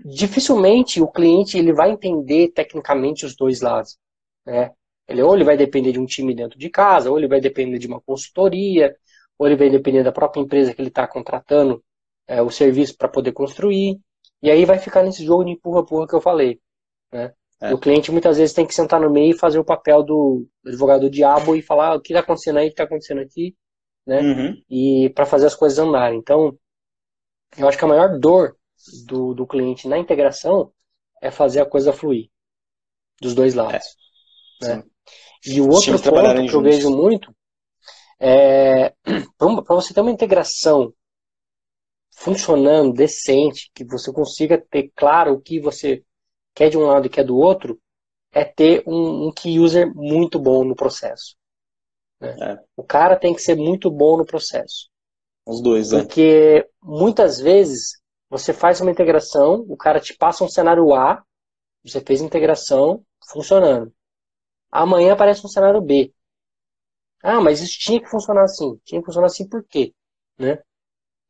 dificilmente 0.04 1.00
o 1.00 1.08
cliente 1.08 1.58
ele 1.58 1.72
vai 1.72 1.90
entender 1.90 2.48
tecnicamente 2.48 3.24
os 3.24 3.36
dois 3.36 3.60
lados. 3.60 3.98
Né? 4.44 4.72
Ele, 5.06 5.22
ou 5.22 5.34
ele 5.34 5.44
vai 5.44 5.56
depender 5.56 5.92
de 5.92 6.00
um 6.00 6.06
time 6.06 6.34
dentro 6.34 6.58
de 6.58 6.68
casa, 6.68 7.10
ou 7.10 7.18
ele 7.18 7.28
vai 7.28 7.40
depender 7.40 7.78
de 7.78 7.86
uma 7.86 8.00
consultoria, 8.00 8.94
ou 9.38 9.46
ele 9.46 9.56
vai 9.56 9.70
depender 9.70 10.02
da 10.02 10.12
própria 10.12 10.40
empresa 10.40 10.74
que 10.74 10.80
ele 10.80 10.88
está 10.88 11.06
contratando 11.06 11.82
é, 12.28 12.42
o 12.42 12.50
serviço 12.50 12.96
para 12.96 13.08
poder 13.08 13.32
construir. 13.32 13.98
E 14.42 14.50
aí 14.50 14.64
vai 14.64 14.78
ficar 14.78 15.02
nesse 15.02 15.24
jogo 15.24 15.44
de 15.44 15.52
empurra-empurra 15.52 16.06
que 16.06 16.14
eu 16.14 16.20
falei. 16.20 16.60
Né? 17.10 17.32
É. 17.60 17.74
O 17.74 17.78
cliente 17.78 18.12
muitas 18.12 18.36
vezes 18.36 18.54
tem 18.54 18.66
que 18.66 18.74
sentar 18.74 19.00
no 19.00 19.10
meio 19.10 19.34
e 19.34 19.38
fazer 19.38 19.58
o 19.58 19.64
papel 19.64 20.02
do 20.02 20.46
advogado 20.64 21.02
do 21.02 21.10
diabo 21.10 21.56
e 21.56 21.62
falar 21.62 21.88
ah, 21.88 21.96
o 21.96 22.00
que 22.00 22.12
está 22.12 22.20
acontecendo 22.20 22.58
aí, 22.58 22.66
o 22.66 22.68
que 22.68 22.74
está 22.74 22.84
acontecendo 22.84 23.20
aqui, 23.20 23.56
né? 24.06 24.20
Uhum. 24.20 24.62
E 24.70 25.10
para 25.10 25.26
fazer 25.26 25.46
as 25.46 25.56
coisas 25.56 25.78
andarem. 25.78 26.18
Então, 26.18 26.56
eu 27.56 27.66
acho 27.66 27.76
que 27.76 27.84
a 27.84 27.88
maior 27.88 28.18
dor 28.18 28.56
do, 29.06 29.34
do 29.34 29.46
cliente 29.46 29.88
na 29.88 29.98
integração 29.98 30.72
é 31.20 31.30
fazer 31.30 31.60
a 31.60 31.66
coisa 31.66 31.92
fluir 31.92 32.28
dos 33.20 33.34
dois 33.34 33.54
lados. 33.54 33.96
É. 34.62 34.76
Né? 34.76 34.84
E 35.46 35.60
o 35.60 35.68
outro 35.68 35.98
ponto 36.00 36.48
que 36.48 36.54
eu 36.54 36.62
vejo 36.62 36.90
muito 36.90 37.34
é 38.20 38.92
para 39.36 39.74
você 39.74 39.92
ter 39.92 40.00
uma 40.00 40.10
integração 40.10 40.92
funcionando, 42.18 42.92
decente, 42.92 43.70
que 43.72 43.84
você 43.84 44.12
consiga 44.12 44.60
ter 44.70 44.90
claro 44.96 45.34
o 45.34 45.40
que 45.40 45.60
você 45.60 46.02
quer 46.52 46.68
de 46.68 46.76
um 46.76 46.82
lado 46.82 47.06
e 47.06 47.10
quer 47.10 47.24
do 47.24 47.36
outro, 47.36 47.80
é 48.32 48.44
ter 48.44 48.82
um, 48.86 49.28
um 49.28 49.32
key 49.32 49.60
user 49.60 49.94
muito 49.94 50.36
bom 50.38 50.64
no 50.64 50.74
processo. 50.74 51.36
Né? 52.20 52.36
É. 52.40 52.58
O 52.76 52.82
cara 52.82 53.16
tem 53.16 53.32
que 53.32 53.40
ser 53.40 53.54
muito 53.54 53.88
bom 53.88 54.16
no 54.16 54.26
processo. 54.26 54.90
Os 55.46 55.62
dois, 55.62 55.92
né? 55.92 56.00
Porque 56.00 56.68
muitas 56.82 57.38
vezes 57.38 58.00
você 58.28 58.52
faz 58.52 58.80
uma 58.80 58.90
integração, 58.90 59.64
o 59.68 59.76
cara 59.76 60.00
te 60.00 60.14
passa 60.16 60.42
um 60.42 60.48
cenário 60.48 60.92
A, 60.92 61.22
você 61.84 62.00
fez 62.00 62.20
a 62.20 62.24
integração 62.24 63.00
funcionando. 63.30 63.92
Amanhã 64.72 65.12
aparece 65.12 65.46
um 65.46 65.48
cenário 65.48 65.80
B. 65.80 66.12
Ah, 67.22 67.40
mas 67.40 67.60
isso 67.60 67.78
tinha 67.78 68.00
que 68.00 68.10
funcionar 68.10 68.42
assim. 68.42 68.76
Tinha 68.84 69.00
que 69.00 69.06
funcionar 69.06 69.28
assim 69.28 69.48
por 69.48 69.64
quê? 69.64 69.94
Né? 70.36 70.60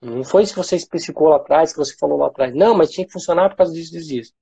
Não 0.00 0.22
foi 0.22 0.46
se 0.46 0.54
você 0.54 0.76
especificou 0.76 1.28
lá 1.28 1.36
atrás, 1.36 1.72
que 1.72 1.78
você 1.78 1.96
falou 1.96 2.18
lá 2.18 2.28
atrás. 2.28 2.54
Não, 2.54 2.74
mas 2.74 2.90
tinha 2.90 3.06
que 3.06 3.12
funcionar 3.12 3.50
por 3.50 3.56
causa 3.56 3.72
disso, 3.72 3.92
disso, 3.92 4.08
disso. 4.08 4.32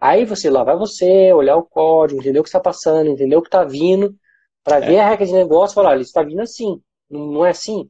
Aí 0.00 0.24
você 0.24 0.48
lá 0.50 0.62
vai 0.62 0.76
você, 0.76 1.32
olhar 1.32 1.56
o 1.56 1.64
código, 1.64 2.20
entender 2.20 2.38
o 2.38 2.42
que 2.42 2.48
está 2.48 2.60
passando, 2.60 3.10
entender 3.10 3.36
o 3.36 3.42
que 3.42 3.48
está 3.48 3.64
vindo, 3.64 4.16
para 4.62 4.76
é. 4.76 4.80
ver 4.80 4.98
a 4.98 5.08
regra 5.08 5.26
de 5.26 5.32
negócio 5.32 5.74
e 5.74 5.76
falar, 5.76 5.94
ele 5.94 6.02
está 6.02 6.22
vindo 6.22 6.40
assim, 6.40 6.80
não 7.10 7.44
é 7.44 7.50
assim, 7.50 7.88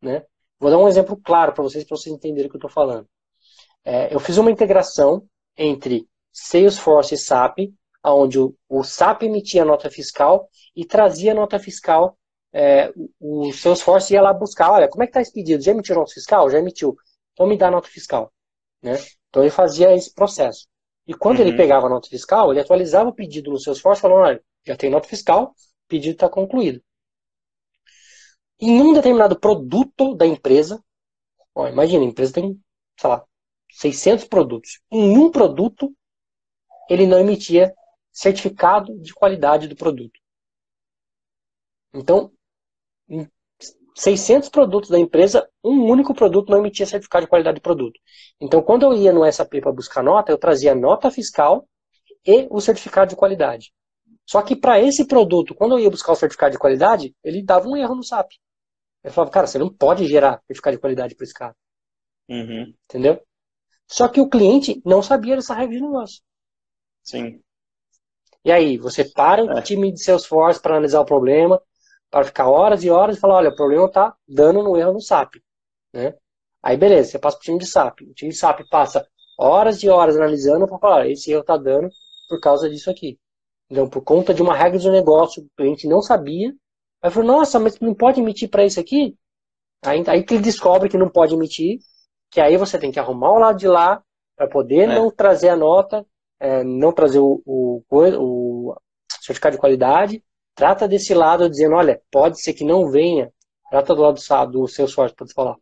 né? 0.00 0.24
Vou 0.58 0.70
dar 0.70 0.78
um 0.78 0.88
exemplo 0.88 1.16
claro 1.16 1.52
para 1.52 1.62
vocês, 1.62 1.84
para 1.84 1.96
vocês 1.96 2.14
entenderem 2.14 2.48
o 2.48 2.50
que 2.50 2.56
eu 2.56 2.58
estou 2.58 2.70
falando. 2.70 3.08
É, 3.84 4.12
eu 4.12 4.20
fiz 4.20 4.36
uma 4.36 4.50
integração 4.50 5.26
entre 5.56 6.06
Salesforce 6.32 7.14
e 7.14 7.18
SAP, 7.18 7.58
onde 8.04 8.38
o, 8.38 8.54
o 8.68 8.82
SAP 8.82 9.22
emitia 9.22 9.64
nota 9.64 9.90
fiscal 9.90 10.48
e 10.74 10.84
trazia 10.84 11.32
a 11.32 11.34
nota 11.34 11.58
fiscal, 11.58 12.18
é, 12.52 12.92
o 13.20 13.52
Salesforce 13.52 14.14
ia 14.14 14.22
lá 14.22 14.32
buscar, 14.32 14.72
olha, 14.72 14.88
como 14.88 15.02
é 15.02 15.06
que 15.06 15.10
está 15.10 15.20
esse 15.20 15.32
pedido? 15.32 15.62
Já 15.62 15.72
emitiu 15.72 15.94
nota 15.94 16.12
fiscal? 16.12 16.50
Já 16.50 16.58
emitiu. 16.58 16.96
Então 17.32 17.46
me 17.46 17.56
dá 17.56 17.70
nota 17.70 17.88
fiscal. 17.88 18.32
Né? 18.82 18.94
Então 19.28 19.42
ele 19.42 19.50
fazia 19.50 19.94
esse 19.94 20.12
processo. 20.14 20.66
E 21.06 21.14
quando 21.14 21.38
uhum. 21.40 21.46
ele 21.46 21.56
pegava 21.56 21.86
a 21.86 21.90
nota 21.90 22.08
fiscal, 22.08 22.50
ele 22.50 22.60
atualizava 22.60 23.08
o 23.08 23.14
pedido 23.14 23.50
no 23.50 23.58
seu 23.58 23.72
esforço, 23.72 24.02
falando, 24.02 24.18
olha, 24.18 24.44
já 24.66 24.76
tem 24.76 24.90
nota 24.90 25.08
fiscal, 25.08 25.54
o 25.54 25.54
pedido 25.88 26.14
está 26.14 26.28
concluído. 26.28 26.82
Em 28.60 28.80
um 28.82 28.92
determinado 28.92 29.38
produto 29.38 30.14
da 30.14 30.26
empresa, 30.26 30.82
ó, 31.54 31.68
imagina, 31.68 32.04
a 32.04 32.08
empresa 32.08 32.34
tem, 32.34 32.60
sei 32.98 33.08
lá, 33.08 33.24
600 33.70 34.24
produtos. 34.26 34.80
Em 34.90 35.16
um 35.16 35.30
produto, 35.30 35.94
ele 36.90 37.06
não 37.06 37.20
emitia 37.20 37.72
certificado 38.10 38.98
de 38.98 39.14
qualidade 39.14 39.68
do 39.68 39.76
produto. 39.76 40.18
Então, 41.94 42.32
600 43.94 44.48
produtos 44.48 44.90
da 44.90 44.98
empresa, 44.98 45.48
um 45.62 45.84
único 45.84 46.14
produto 46.14 46.50
não 46.50 46.58
emitia 46.58 46.86
certificado 46.86 47.26
de 47.26 47.30
qualidade 47.30 47.56
de 47.56 47.60
produto. 47.60 47.98
Então, 48.40 48.62
quando 48.62 48.84
eu 48.84 48.94
ia 48.94 49.12
no 49.12 49.30
SAP 49.30 49.60
para 49.60 49.72
buscar 49.72 50.02
nota, 50.02 50.30
eu 50.30 50.38
trazia 50.38 50.74
nota 50.74 51.10
fiscal 51.10 51.68
e 52.24 52.46
o 52.50 52.60
certificado 52.60 53.10
de 53.10 53.16
qualidade. 53.16 53.72
Só 54.24 54.42
que 54.42 54.54
para 54.54 54.78
esse 54.78 55.06
produto, 55.06 55.54
quando 55.54 55.72
eu 55.72 55.80
ia 55.80 55.90
buscar 55.90 56.12
o 56.12 56.16
certificado 56.16 56.52
de 56.52 56.58
qualidade, 56.58 57.14
ele 57.24 57.42
dava 57.42 57.66
um 57.66 57.76
erro 57.76 57.94
no 57.94 58.04
SAP. 58.04 58.30
Ele 59.02 59.12
falava, 59.12 59.30
cara, 59.32 59.46
você 59.46 59.58
não 59.58 59.72
pode 59.72 60.06
gerar 60.06 60.40
certificado 60.46 60.76
de 60.76 60.80
qualidade 60.80 61.14
para 61.14 61.24
esse 61.24 61.34
cara. 61.34 61.56
Uhum. 62.28 62.74
Entendeu? 62.84 63.20
Só 63.86 64.06
que 64.06 64.20
o 64.20 64.28
cliente 64.28 64.82
não 64.84 65.02
sabia 65.02 65.34
dessa 65.34 65.54
regra 65.54 65.74
de 65.74 65.82
negócio. 65.82 66.22
Sim. 67.02 67.40
E 68.44 68.52
aí, 68.52 68.76
você 68.76 69.04
para 69.04 69.42
o 69.42 69.58
é. 69.58 69.62
time 69.62 69.90
de 69.92 70.02
Salesforce 70.02 70.60
para 70.60 70.74
analisar 70.74 71.00
o 71.00 71.06
problema, 71.06 71.60
para 72.10 72.24
ficar 72.24 72.48
horas 72.48 72.82
e 72.84 72.90
horas 72.90 73.16
e 73.16 73.20
falar, 73.20 73.36
olha, 73.36 73.50
o 73.50 73.56
problema 73.56 73.86
está 73.86 74.14
dando 74.26 74.62
no 74.62 74.76
erro 74.76 74.92
no 74.92 75.00
SAP. 75.00 75.34
Né? 75.92 76.14
Aí 76.62 76.76
beleza, 76.76 77.10
você 77.10 77.18
passa 77.18 77.36
para 77.36 77.42
o 77.42 77.44
time 77.44 77.58
de 77.58 77.66
SAP. 77.66 78.00
O 78.02 78.14
time 78.14 78.30
de 78.30 78.36
SAP 78.36 78.60
passa 78.70 79.06
horas 79.38 79.82
e 79.82 79.88
horas 79.88 80.16
analisando 80.16 80.66
para 80.66 80.78
falar, 80.78 81.08
esse 81.08 81.30
erro 81.30 81.42
está 81.42 81.56
dando 81.56 81.88
por 82.28 82.40
causa 82.40 82.68
disso 82.68 82.90
aqui. 82.90 83.18
Então, 83.70 83.88
por 83.88 84.02
conta 84.02 84.32
de 84.32 84.42
uma 84.42 84.54
regra 84.54 84.78
de 84.78 84.90
negócio, 84.90 85.42
o 85.42 85.48
cliente 85.56 85.86
não 85.86 86.00
sabia. 86.00 86.54
Aí 87.02 87.10
falou, 87.10 87.28
nossa, 87.28 87.58
mas 87.58 87.78
não 87.78 87.94
pode 87.94 88.20
emitir 88.20 88.48
para 88.48 88.64
isso 88.64 88.80
aqui? 88.80 89.16
Aí, 89.84 90.02
aí 90.08 90.24
que 90.24 90.34
ele 90.34 90.42
descobre 90.42 90.88
que 90.88 90.98
não 90.98 91.08
pode 91.08 91.34
emitir, 91.34 91.78
que 92.30 92.40
aí 92.40 92.56
você 92.56 92.78
tem 92.78 92.90
que 92.90 92.98
arrumar 92.98 93.32
o 93.32 93.38
lado 93.38 93.58
de 93.58 93.68
lá 93.68 94.02
para 94.36 94.48
poder 94.48 94.88
é. 94.88 94.94
não 94.94 95.10
trazer 95.10 95.50
a 95.50 95.56
nota, 95.56 96.04
é, 96.40 96.64
não 96.64 96.92
trazer 96.92 97.18
o, 97.18 97.42
o, 97.44 97.82
o 97.90 98.76
certificado 99.20 99.56
de 99.56 99.60
qualidade, 99.60 100.22
Trata 100.58 100.88
desse 100.88 101.14
lado 101.14 101.48
dizendo, 101.48 101.76
olha, 101.76 102.02
pode 102.10 102.42
ser 102.42 102.52
que 102.52 102.64
não 102.64 102.90
venha. 102.90 103.32
Trata 103.70 103.94
do 103.94 104.02
lado 104.02 104.18
do 104.50 104.66
seu 104.66 104.88
sorte, 104.88 105.14
pode 105.14 105.32
falar. 105.32 105.54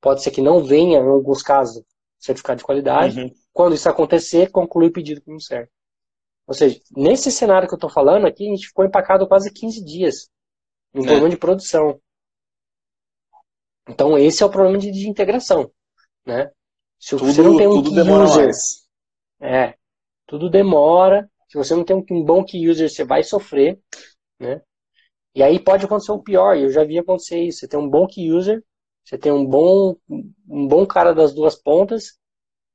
Pode 0.00 0.22
ser 0.22 0.30
que 0.30 0.40
não 0.40 0.62
venha, 0.62 1.00
em 1.00 1.08
alguns 1.08 1.42
casos, 1.42 1.82
certificado 2.20 2.58
de 2.58 2.64
qualidade. 2.64 3.20
Uhum. 3.20 3.32
Quando 3.52 3.74
isso 3.74 3.88
acontecer, 3.88 4.52
conclui 4.52 4.86
o 4.86 4.92
pedido 4.92 5.20
como 5.22 5.40
certo. 5.40 5.72
Ou 6.46 6.54
seja, 6.54 6.80
nesse 6.96 7.32
cenário 7.32 7.66
que 7.66 7.74
eu 7.74 7.78
estou 7.78 7.90
falando 7.90 8.28
aqui, 8.28 8.46
a 8.46 8.50
gente 8.50 8.68
ficou 8.68 8.84
empacado 8.84 9.26
quase 9.26 9.52
15 9.52 9.84
dias 9.84 10.30
em 10.94 11.00
é. 11.00 11.02
problema 11.04 11.30
de 11.30 11.36
produção. 11.36 12.00
Então, 13.88 14.16
esse 14.16 14.40
é 14.40 14.46
o 14.46 14.50
problema 14.50 14.78
de, 14.78 14.92
de 14.92 15.08
integração. 15.08 15.68
Né? 16.24 16.48
Se 17.00 17.16
tudo, 17.16 17.26
você 17.26 17.42
não 17.42 17.56
tem 17.56 17.66
um 17.66 17.82
key 17.82 18.00
user, 18.00 18.46
mais. 18.46 18.86
é, 19.40 19.74
tudo 20.28 20.48
demora. 20.48 21.28
Se 21.48 21.58
você 21.58 21.74
não 21.74 21.84
tem 21.84 21.96
um 21.96 22.22
bom 22.22 22.44
key 22.44 22.68
user, 22.68 22.88
você 22.88 23.02
vai 23.02 23.24
sofrer 23.24 23.80
né? 24.44 24.62
E 25.34 25.42
aí 25.42 25.58
pode 25.58 25.84
acontecer 25.84 26.12
o 26.12 26.22
pior, 26.22 26.56
eu 26.56 26.70
já 26.70 26.84
vi 26.84 26.98
acontecer 26.98 27.40
isso. 27.40 27.60
Você 27.60 27.68
tem 27.68 27.78
um 27.78 27.88
bom 27.88 28.06
key 28.06 28.30
user, 28.32 28.62
você 29.04 29.18
tem 29.18 29.32
um 29.32 29.44
bom, 29.44 29.96
um 30.48 30.68
bom 30.68 30.86
cara 30.86 31.12
das 31.12 31.34
duas 31.34 31.60
pontas, 31.60 32.18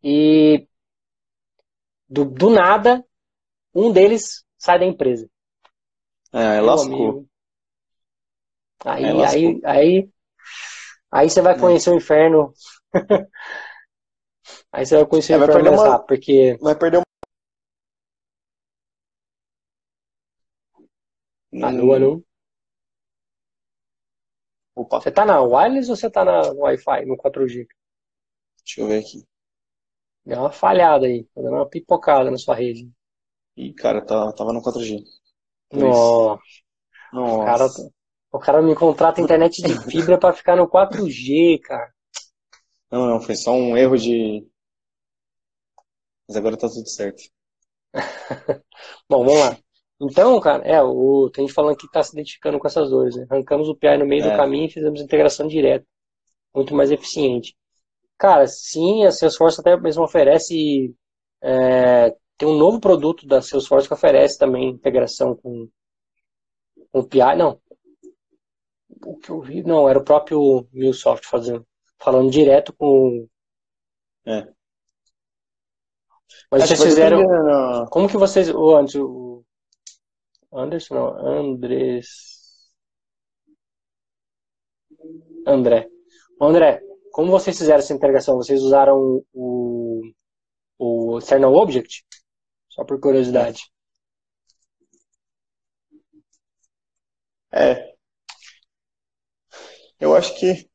e 0.04 0.68
do, 2.08 2.26
do 2.26 2.50
nada, 2.50 3.04
um 3.74 3.92
deles 3.92 4.44
sai 4.58 4.80
da 4.80 4.86
empresa. 4.86 5.30
É, 6.34 6.60
lascou. 6.62 7.26
Aí, 8.86 9.06
é, 9.06 9.14
lascou. 9.14 9.40
aí, 9.40 9.62
aí, 9.64 10.10
aí 11.12 11.30
você 11.30 11.42
vai 11.42 11.58
conhecer 11.58 11.90
o 11.90 11.96
inferno 11.96 12.54
Aí 14.72 14.86
você 14.86 14.96
vai 14.96 15.06
conhecer 15.06 15.34
é, 15.34 15.38
vai 15.38 15.48
perder 15.48 15.70
uma... 15.70 16.00
porque... 16.00 16.58
Vai 16.62 16.76
perder 16.76 16.98
uma... 16.98 17.04
Alô, 21.54 21.94
alô? 21.94 22.24
Opa. 24.76 25.02
Você 25.02 25.12
tá 25.12 25.26
na 25.26 25.42
wireless 25.42 25.90
ou 25.90 25.96
você 25.98 26.10
tá 26.10 26.24
na 26.24 26.52
Wi-Fi, 26.54 27.04
no 27.06 27.18
4G? 27.18 27.68
Deixa 28.64 28.80
eu 28.82 28.88
ver 28.88 29.00
aqui. 29.00 29.28
Deu 30.26 30.40
uma 30.40 30.50
falhada 30.50 31.06
aí, 31.08 31.26
tá 31.36 31.42
dando 31.42 31.56
uma 31.58 31.68
pipocada 31.70 32.32
na 32.32 32.38
sua 32.38 32.56
rede. 32.56 32.90
Ih, 33.64 33.74
cara, 33.76 34.02
tá, 34.04 34.32
tava 34.34 34.52
no 34.54 34.60
4G. 34.62 35.04
Nossa. 35.72 36.40
Nossa. 37.12 37.30
O 37.30 37.38
cara, 37.38 37.74
o 38.32 38.40
cara 38.40 38.62
me 38.62 38.76
contrata 38.76 39.22
internet 39.22 39.64
de 39.64 39.76
fibra 39.90 40.20
para 40.20 40.34
ficar 40.34 40.56
no 40.58 40.68
4G, 40.68 41.60
cara. 41.60 41.94
Não, 42.92 43.08
não, 43.08 43.20
foi 43.22 43.36
só 43.36 43.52
um 43.54 43.76
erro 43.76 43.98
de. 43.98 44.48
Mas 46.30 46.38
agora 46.38 46.56
tá 46.58 46.70
tudo 46.70 46.88
certo. 46.88 47.24
Bom, 49.10 49.26
vamos 49.26 49.40
lá. 49.40 49.58
Então, 50.02 50.40
cara, 50.40 50.64
é, 50.64 50.82
o, 50.82 51.30
tem 51.30 51.46
gente 51.46 51.54
falando 51.54 51.76
que 51.76 51.86
está 51.86 52.02
se 52.02 52.14
identificando 52.14 52.58
com 52.58 52.68
essas 52.68 52.90
dores. 52.90 53.16
Né? 53.18 53.28
Arrancamos 53.30 53.68
o 53.68 53.76
PI 53.76 53.98
no 53.98 54.06
meio 54.06 54.24
é. 54.24 54.32
do 54.32 54.38
caminho 54.38 54.66
e 54.66 54.72
fizemos 54.72 55.02
integração 55.02 55.48
direta. 55.48 55.86
Muito 56.56 56.74
mais 56.74 56.90
eficiente. 56.90 57.56
Cara, 58.18 58.48
sim, 58.48 59.06
a 59.06 59.12
Salesforce 59.12 59.60
até 59.60 59.78
mesmo 59.78 60.04
oferece. 60.04 60.96
É, 61.42 62.16
tem 62.38 62.48
um 62.48 62.58
novo 62.58 62.80
produto 62.80 63.28
da 63.28 63.42
Salesforce 63.42 63.88
que 63.88 63.94
oferece 63.94 64.38
também 64.38 64.70
integração 64.70 65.36
com, 65.36 65.70
com 66.92 67.00
o 67.00 67.08
PI. 67.08 67.36
Não. 67.38 67.60
O 69.06 69.18
que 69.18 69.30
eu 69.30 69.42
vi, 69.42 69.64
não, 69.64 69.88
era 69.88 70.00
o 70.00 70.04
próprio 70.04 70.68
MuleSoft 70.74 71.28
fazendo. 71.28 71.66
Falando 71.98 72.32
direto 72.32 72.74
com. 72.74 73.28
É. 74.26 74.48
Mas 76.52 76.64
Acho 76.64 76.78
vocês 76.78 76.90
fizeram. 76.90 77.86
Como 77.90 78.08
que 78.08 78.18
vocês. 78.18 78.50
O, 78.50 78.76
antes, 78.76 78.96
o 78.96 79.29
Anderson, 80.52 80.96
não, 80.96 81.28
Andrés. 81.28 82.08
André. 85.46 85.88
André, 86.42 86.82
como 87.12 87.32
vocês 87.32 87.58
fizeram 87.58 87.80
essa 87.80 87.94
integração? 87.94 88.38
Vocês 88.38 88.62
usaram 88.62 89.24
o, 89.34 90.02
o 90.78 91.18
External 91.20 91.54
Object? 91.54 92.06
Só 92.70 92.84
por 92.86 93.00
curiosidade. 93.00 93.62
É. 97.52 97.94
Eu 100.00 100.16
acho 100.16 100.38
que 100.40 100.70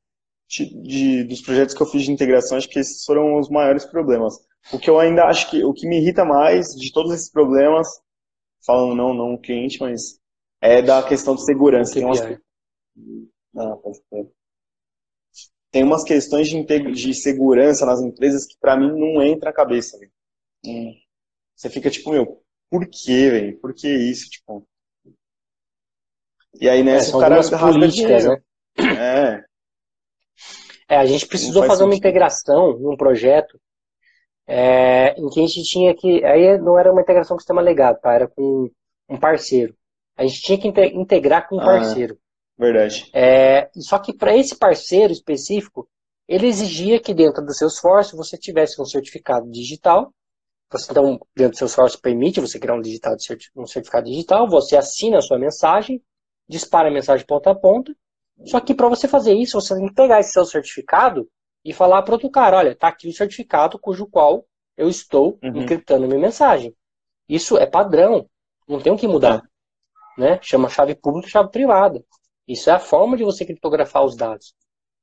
de, 0.48 0.82
de, 0.82 1.24
dos 1.24 1.40
projetos 1.42 1.74
que 1.74 1.82
eu 1.82 1.86
fiz 1.86 2.02
de 2.04 2.12
integração, 2.12 2.56
acho 2.58 2.68
que 2.68 2.78
esses 2.78 3.04
foram 3.04 3.38
os 3.38 3.48
maiores 3.48 3.84
problemas. 3.86 4.34
O 4.72 4.78
que 4.78 4.88
eu 4.88 4.98
ainda 4.98 5.24
acho 5.24 5.50
que 5.50 5.64
o 5.64 5.72
que 5.72 5.86
me 5.86 5.98
irrita 6.00 6.24
mais 6.24 6.68
de 6.74 6.92
todos 6.92 7.12
esses 7.12 7.30
problemas 7.30 7.88
falando 8.64 8.94
não, 8.94 9.14
não 9.14 9.34
o 9.34 9.40
cliente, 9.40 9.80
mas 9.80 10.20
é 10.60 10.80
da 10.80 11.02
questão 11.02 11.34
de 11.34 11.44
segurança. 11.44 11.92
Tem 11.92 12.04
umas, 12.04 12.20
ah, 12.20 13.76
tem 15.70 15.82
umas 15.82 16.04
questões 16.04 16.48
de, 16.48 16.62
de 16.62 17.14
segurança 17.14 17.84
nas 17.84 18.00
empresas 18.00 18.46
que 18.46 18.56
para 18.58 18.76
mim 18.76 18.88
não 18.88 19.22
entra 19.22 19.50
na 19.50 19.54
cabeça. 19.54 19.98
Hum. 20.64 20.94
Você 21.54 21.68
fica 21.68 21.90
tipo, 21.90 22.10
meu, 22.10 22.42
por 22.70 22.88
que, 22.88 23.30
velho? 23.30 23.60
Por 23.60 23.74
que 23.74 23.88
isso? 23.88 24.28
Tipo... 24.30 24.66
E 26.60 26.68
aí 26.68 26.82
nessa 26.82 27.12
é, 27.12 27.16
o 27.16 27.20
cara 27.20 27.40
políticas, 27.58 28.24
né? 28.24 28.42
É. 28.78 29.44
É, 30.88 30.96
a 30.96 31.06
gente 31.06 31.26
precisou 31.26 31.62
fazer 31.62 31.78
sentido. 31.78 31.86
uma 31.86 31.96
integração 31.96 32.78
num 32.78 32.96
projeto 32.96 33.58
é, 34.46 35.18
em 35.18 35.28
que 35.28 35.40
a 35.40 35.46
gente 35.46 35.62
tinha 35.62 35.94
que. 35.94 36.24
Aí 36.24 36.58
não 36.58 36.78
era 36.78 36.92
uma 36.92 37.00
integração 37.00 37.36
com 37.36 37.40
sistema 37.40 37.62
legado, 37.62 38.00
tá? 38.00 38.12
Era 38.12 38.28
com 38.28 38.70
um 39.08 39.18
parceiro. 39.18 39.74
A 40.16 40.24
gente 40.24 40.40
tinha 40.42 40.58
que 40.58 40.68
integrar 40.68 41.48
com 41.48 41.56
um 41.56 41.60
ah, 41.60 41.64
parceiro. 41.64 42.18
Verdade. 42.56 43.10
É, 43.12 43.68
só 43.74 43.98
que 43.98 44.12
para 44.12 44.36
esse 44.36 44.56
parceiro 44.56 45.12
específico, 45.12 45.88
ele 46.28 46.46
exigia 46.46 47.00
que 47.00 47.12
dentro 47.12 47.44
do 47.44 47.52
seu 47.52 47.68
esforço 47.68 48.16
você 48.16 48.38
tivesse 48.38 48.80
um 48.80 48.84
certificado 48.84 49.50
digital. 49.50 50.12
Você, 50.70 50.90
então, 50.90 51.20
dentro 51.36 51.52
do 51.52 51.58
seu 51.58 51.66
esforço 51.66 52.00
permite 52.00 52.40
você 52.40 52.58
criar 52.58 52.74
um, 52.74 52.80
digital, 52.80 53.16
um 53.56 53.66
certificado 53.66 54.06
digital, 54.06 54.48
você 54.48 54.76
assina 54.76 55.18
a 55.18 55.22
sua 55.22 55.38
mensagem, 55.38 56.02
dispara 56.48 56.88
a 56.88 56.92
mensagem 56.92 57.26
ponta 57.26 57.50
a 57.50 57.54
ponta. 57.54 57.94
Só 58.46 58.60
que 58.60 58.74
para 58.74 58.88
você 58.88 59.06
fazer 59.06 59.34
isso, 59.34 59.60
você 59.60 59.74
tem 59.74 59.88
que 59.88 59.94
pegar 59.94 60.20
esse 60.20 60.32
seu 60.32 60.44
certificado 60.44 61.28
e 61.64 61.72
falar 61.72 62.02
para 62.02 62.14
outro 62.14 62.30
cara, 62.30 62.58
olha, 62.58 62.72
está 62.72 62.88
aqui 62.88 63.08
o 63.08 63.12
certificado 63.12 63.78
cujo 63.78 64.06
qual 64.06 64.44
eu 64.76 64.88
estou 64.88 65.38
uhum. 65.42 65.62
encriptando 65.62 66.06
minha 66.06 66.20
mensagem. 66.20 66.74
Isso 67.28 67.56
é 67.56 67.64
padrão, 67.64 68.28
não 68.68 68.80
tem 68.80 68.92
o 68.92 68.98
que 68.98 69.08
mudar. 69.08 69.42
Né? 70.18 70.38
Chama 70.42 70.68
chave 70.68 70.94
pública 70.94 71.28
e 71.28 71.30
chave 71.30 71.50
privada. 71.50 72.04
Isso 72.46 72.68
é 72.68 72.74
a 72.74 72.78
forma 72.78 73.16
de 73.16 73.24
você 73.24 73.44
criptografar 73.44 74.04
os 74.04 74.16
dados. 74.16 74.54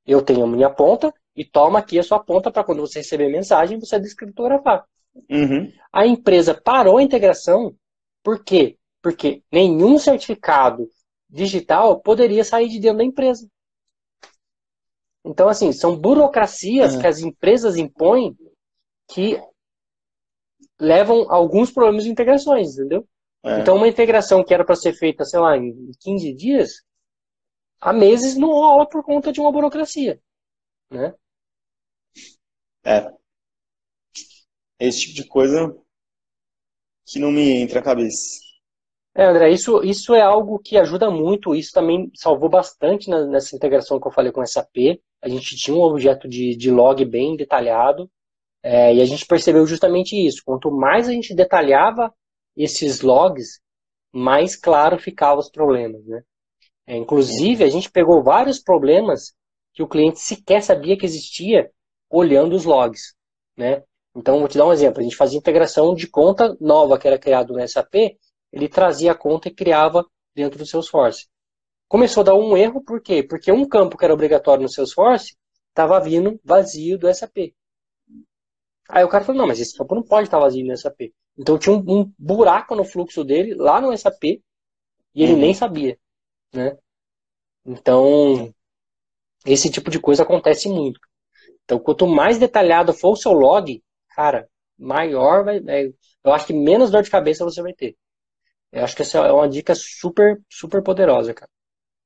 Eu 0.06 0.22
tenho 0.22 0.44
a 0.44 0.46
minha 0.46 0.70
ponta 0.70 1.12
e 1.34 1.44
toma 1.44 1.78
aqui 1.78 1.98
a 1.98 2.02
sua 2.02 2.20
ponta 2.20 2.50
para 2.50 2.64
quando 2.64 2.80
você 2.80 3.00
receber 3.00 3.26
a 3.26 3.30
mensagem 3.30 3.78
você 3.78 3.98
descriptografar. 3.98 4.84
Uhum. 5.30 5.70
A 5.92 6.06
empresa 6.06 6.54
parou 6.54 6.98
a 6.98 7.02
integração, 7.02 7.74
por 8.22 8.42
quê? 8.44 8.78
Porque 9.02 9.42
nenhum 9.50 9.98
certificado 9.98 10.88
digital 11.28 12.00
poderia 12.00 12.44
sair 12.44 12.68
de 12.68 12.78
dentro 12.78 12.98
da 12.98 13.04
empresa. 13.04 13.48
Então, 15.24 15.48
assim, 15.48 15.72
são 15.72 15.96
burocracias 15.96 16.94
é. 16.94 17.00
que 17.00 17.06
as 17.06 17.20
empresas 17.20 17.76
impõem 17.76 18.36
que 19.08 19.40
levam 20.80 21.30
a 21.30 21.34
alguns 21.34 21.70
problemas 21.70 22.04
de 22.04 22.10
integrações, 22.10 22.74
entendeu? 22.74 23.06
É. 23.44 23.60
Então, 23.60 23.76
uma 23.76 23.88
integração 23.88 24.44
que 24.44 24.52
era 24.52 24.64
para 24.64 24.76
ser 24.76 24.92
feita, 24.94 25.24
sei 25.24 25.38
lá, 25.38 25.56
em 25.56 25.90
15 26.00 26.34
dias, 26.34 26.82
há 27.80 27.92
meses 27.92 28.36
não 28.36 28.50
rola 28.50 28.88
por 28.88 29.04
conta 29.04 29.32
de 29.32 29.40
uma 29.40 29.52
burocracia, 29.52 30.20
né? 30.90 31.14
É. 32.84 33.12
Esse 34.78 35.02
tipo 35.02 35.14
de 35.14 35.28
coisa 35.28 35.76
que 37.06 37.18
não 37.18 37.30
me 37.30 37.52
entra 37.60 37.80
a 37.80 37.82
cabeça. 37.82 38.51
É, 39.14 39.24
André, 39.24 39.50
isso, 39.50 39.82
isso 39.84 40.14
é 40.14 40.22
algo 40.22 40.58
que 40.58 40.78
ajuda 40.78 41.10
muito, 41.10 41.54
isso 41.54 41.72
também 41.72 42.10
salvou 42.14 42.48
bastante 42.48 43.10
na, 43.10 43.26
nessa 43.26 43.54
integração 43.54 44.00
que 44.00 44.06
eu 44.06 44.12
falei 44.12 44.32
com 44.32 44.40
o 44.40 44.46
SAP. 44.46 44.98
A 45.20 45.28
gente 45.28 45.54
tinha 45.56 45.76
um 45.76 45.82
objeto 45.82 46.26
de, 46.26 46.56
de 46.56 46.70
log 46.70 47.04
bem 47.04 47.36
detalhado, 47.36 48.10
é, 48.62 48.94
e 48.94 49.02
a 49.02 49.04
gente 49.04 49.26
percebeu 49.26 49.66
justamente 49.66 50.16
isso. 50.16 50.42
Quanto 50.44 50.70
mais 50.70 51.08
a 51.08 51.12
gente 51.12 51.34
detalhava 51.34 52.12
esses 52.56 53.00
logs, 53.02 53.60
mais 54.12 54.56
claro 54.56 54.98
ficavam 54.98 55.40
os 55.40 55.50
problemas. 55.50 56.04
Né? 56.06 56.22
É, 56.86 56.96
inclusive, 56.96 57.64
a 57.64 57.68
gente 57.68 57.90
pegou 57.90 58.22
vários 58.22 58.58
problemas 58.60 59.34
que 59.74 59.82
o 59.82 59.88
cliente 59.88 60.20
sequer 60.20 60.62
sabia 60.62 60.96
que 60.96 61.06
existia 61.06 61.70
olhando 62.10 62.54
os 62.54 62.64
logs. 62.64 63.14
Né? 63.56 63.82
Então, 64.14 64.38
vou 64.38 64.48
te 64.48 64.58
dar 64.58 64.66
um 64.66 64.72
exemplo. 64.72 65.00
A 65.00 65.02
gente 65.02 65.16
fazia 65.16 65.38
integração 65.38 65.94
de 65.94 66.06
conta 66.06 66.56
nova 66.60 66.98
que 66.98 67.06
era 67.06 67.18
criada 67.18 67.52
no 67.52 67.68
SAP 67.68 68.16
ele 68.52 68.68
trazia 68.68 69.12
a 69.12 69.14
conta 69.14 69.48
e 69.48 69.54
criava 69.54 70.04
dentro 70.34 70.58
do 70.58 70.66
Salesforce. 70.66 71.26
Começou 71.88 72.22
a 72.22 72.24
dar 72.24 72.34
um 72.34 72.56
erro, 72.56 72.82
por 72.82 73.00
quê? 73.00 73.22
Porque 73.22 73.50
um 73.50 73.68
campo 73.68 73.96
que 73.96 74.04
era 74.04 74.14
obrigatório 74.14 74.62
no 74.62 74.68
Salesforce 74.68 75.36
estava 75.68 76.00
vindo 76.00 76.40
vazio 76.44 76.98
do 76.98 77.12
SAP. 77.12 77.54
Aí 78.88 79.04
o 79.04 79.08
cara 79.08 79.24
falou, 79.24 79.40
não, 79.40 79.48
mas 79.48 79.60
esse 79.60 79.76
campo 79.76 79.94
não 79.94 80.02
pode 80.02 80.28
estar 80.28 80.38
vazio 80.38 80.66
no 80.66 80.76
SAP. 80.76 81.12
Então 81.36 81.58
tinha 81.58 81.74
um, 81.74 81.84
um 81.86 82.12
buraco 82.18 82.74
no 82.74 82.84
fluxo 82.84 83.24
dele, 83.24 83.54
lá 83.54 83.80
no 83.80 83.96
SAP, 83.96 84.24
e 84.24 85.22
ele 85.22 85.32
uhum. 85.32 85.38
nem 85.38 85.54
sabia. 85.54 85.98
Né? 86.52 86.76
Então, 87.64 88.52
esse 89.46 89.70
tipo 89.70 89.90
de 89.90 90.00
coisa 90.00 90.22
acontece 90.22 90.68
muito. 90.68 91.00
Então, 91.64 91.78
quanto 91.78 92.06
mais 92.06 92.38
detalhado 92.38 92.92
for 92.92 93.12
o 93.12 93.16
seu 93.16 93.32
log, 93.32 93.82
cara, 94.14 94.48
maior 94.78 95.44
vai. 95.44 95.60
Eu 96.24 96.32
acho 96.32 96.46
que 96.46 96.52
menos 96.52 96.90
dor 96.90 97.02
de 97.02 97.10
cabeça 97.10 97.44
você 97.44 97.62
vai 97.62 97.72
ter. 97.72 97.96
Eu 98.72 98.84
acho 98.84 98.96
que 98.96 99.02
essa 99.02 99.18
é 99.18 99.32
uma 99.32 99.48
dica 99.48 99.74
super, 99.74 100.40
super 100.50 100.82
poderosa, 100.82 101.34
cara. 101.34 101.50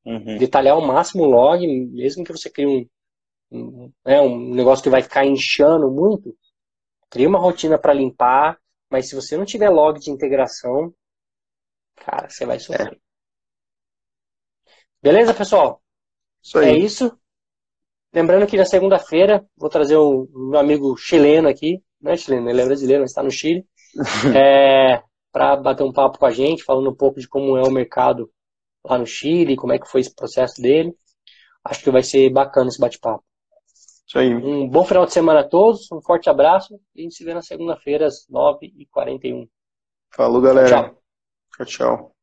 Uhum. 0.05 0.37
Detalhar 0.37 0.75
ao 0.75 0.87
máximo 0.87 1.25
o 1.25 1.27
log, 1.27 1.67
mesmo 1.93 2.25
que 2.25 2.33
você 2.33 2.51
crie 2.51 2.67
um, 2.67 2.87
um, 3.51 3.93
né, 4.05 4.21
um 4.21 4.55
negócio 4.55 4.83
que 4.83 4.91
vai 4.91 5.03
ficar 5.03 5.25
inchando 5.25 5.91
muito, 5.91 6.37
cria 7.09 7.29
uma 7.29 7.39
rotina 7.39 7.79
para 7.79 7.95
limpar, 7.95 8.59
mas 8.91 9.09
se 9.09 9.15
você 9.15 9.37
não 9.37 9.45
tiver 9.45 9.71
log 9.71 9.99
de 9.99 10.11
integração, 10.11 10.93
cara, 11.97 12.29
você 12.29 12.45
vai 12.45 12.59
sofrer. 12.59 12.93
É. 12.93 12.97
Beleza, 15.03 15.35
pessoal? 15.35 15.81
Isso 16.43 16.59
é 16.59 16.73
isso. 16.73 17.19
Lembrando 18.13 18.47
que 18.47 18.57
na 18.57 18.65
segunda-feira 18.65 19.45
vou 19.57 19.69
trazer 19.69 19.97
o 19.97 20.23
um, 20.23 20.51
meu 20.51 20.59
amigo 20.59 20.97
chileno 20.97 21.49
aqui, 21.49 21.83
não 22.01 22.13
é 22.13 22.17
chileno, 22.17 22.49
ele 22.49 22.61
é 22.61 22.65
brasileiro, 22.65 23.03
mas 23.03 23.11
está 23.11 23.23
no 23.23 23.31
Chile. 23.31 23.67
é, 24.37 25.03
para 25.37 25.55
bater 25.55 25.83
um 25.83 25.93
papo 25.93 26.19
com 26.19 26.25
a 26.25 26.31
gente, 26.31 26.65
falando 26.65 26.89
um 26.89 26.95
pouco 26.95 27.21
de 27.21 27.29
como 27.29 27.59
é 27.59 27.63
o 27.63 27.71
mercado 27.71 28.33
lá 28.83 28.97
no 28.97 29.05
Chile, 29.05 29.55
como 29.55 29.71
é 29.71 29.79
que 29.79 29.87
foi 29.87 30.01
esse 30.01 30.15
processo 30.15 30.63
dele. 30.63 30.97
Acho 31.63 31.85
que 31.85 31.91
vai 31.91 32.03
ser 32.03 32.31
bacana 32.31 32.69
esse 32.69 32.81
bate-papo. 32.81 33.23
Isso 34.07 34.19
aí. 34.19 34.35
Um 34.35 34.67
bom 34.67 34.83
final 34.83 35.05
de 35.05 35.13
semana 35.13 35.41
a 35.41 35.47
todos, 35.47 35.93
um 35.93 36.01
forte 36.01 36.31
abraço 36.31 36.81
e 36.95 37.01
a 37.01 37.03
gente 37.03 37.17
se 37.17 37.23
vê 37.23 37.35
na 37.35 37.43
segunda-feira 37.43 38.07
às 38.07 38.27
9h41. 38.31 39.47
Falou, 40.11 40.41
galera. 40.41 40.69
Tchau, 40.69 40.97
tchau. 41.53 41.67
tchau. 41.67 42.16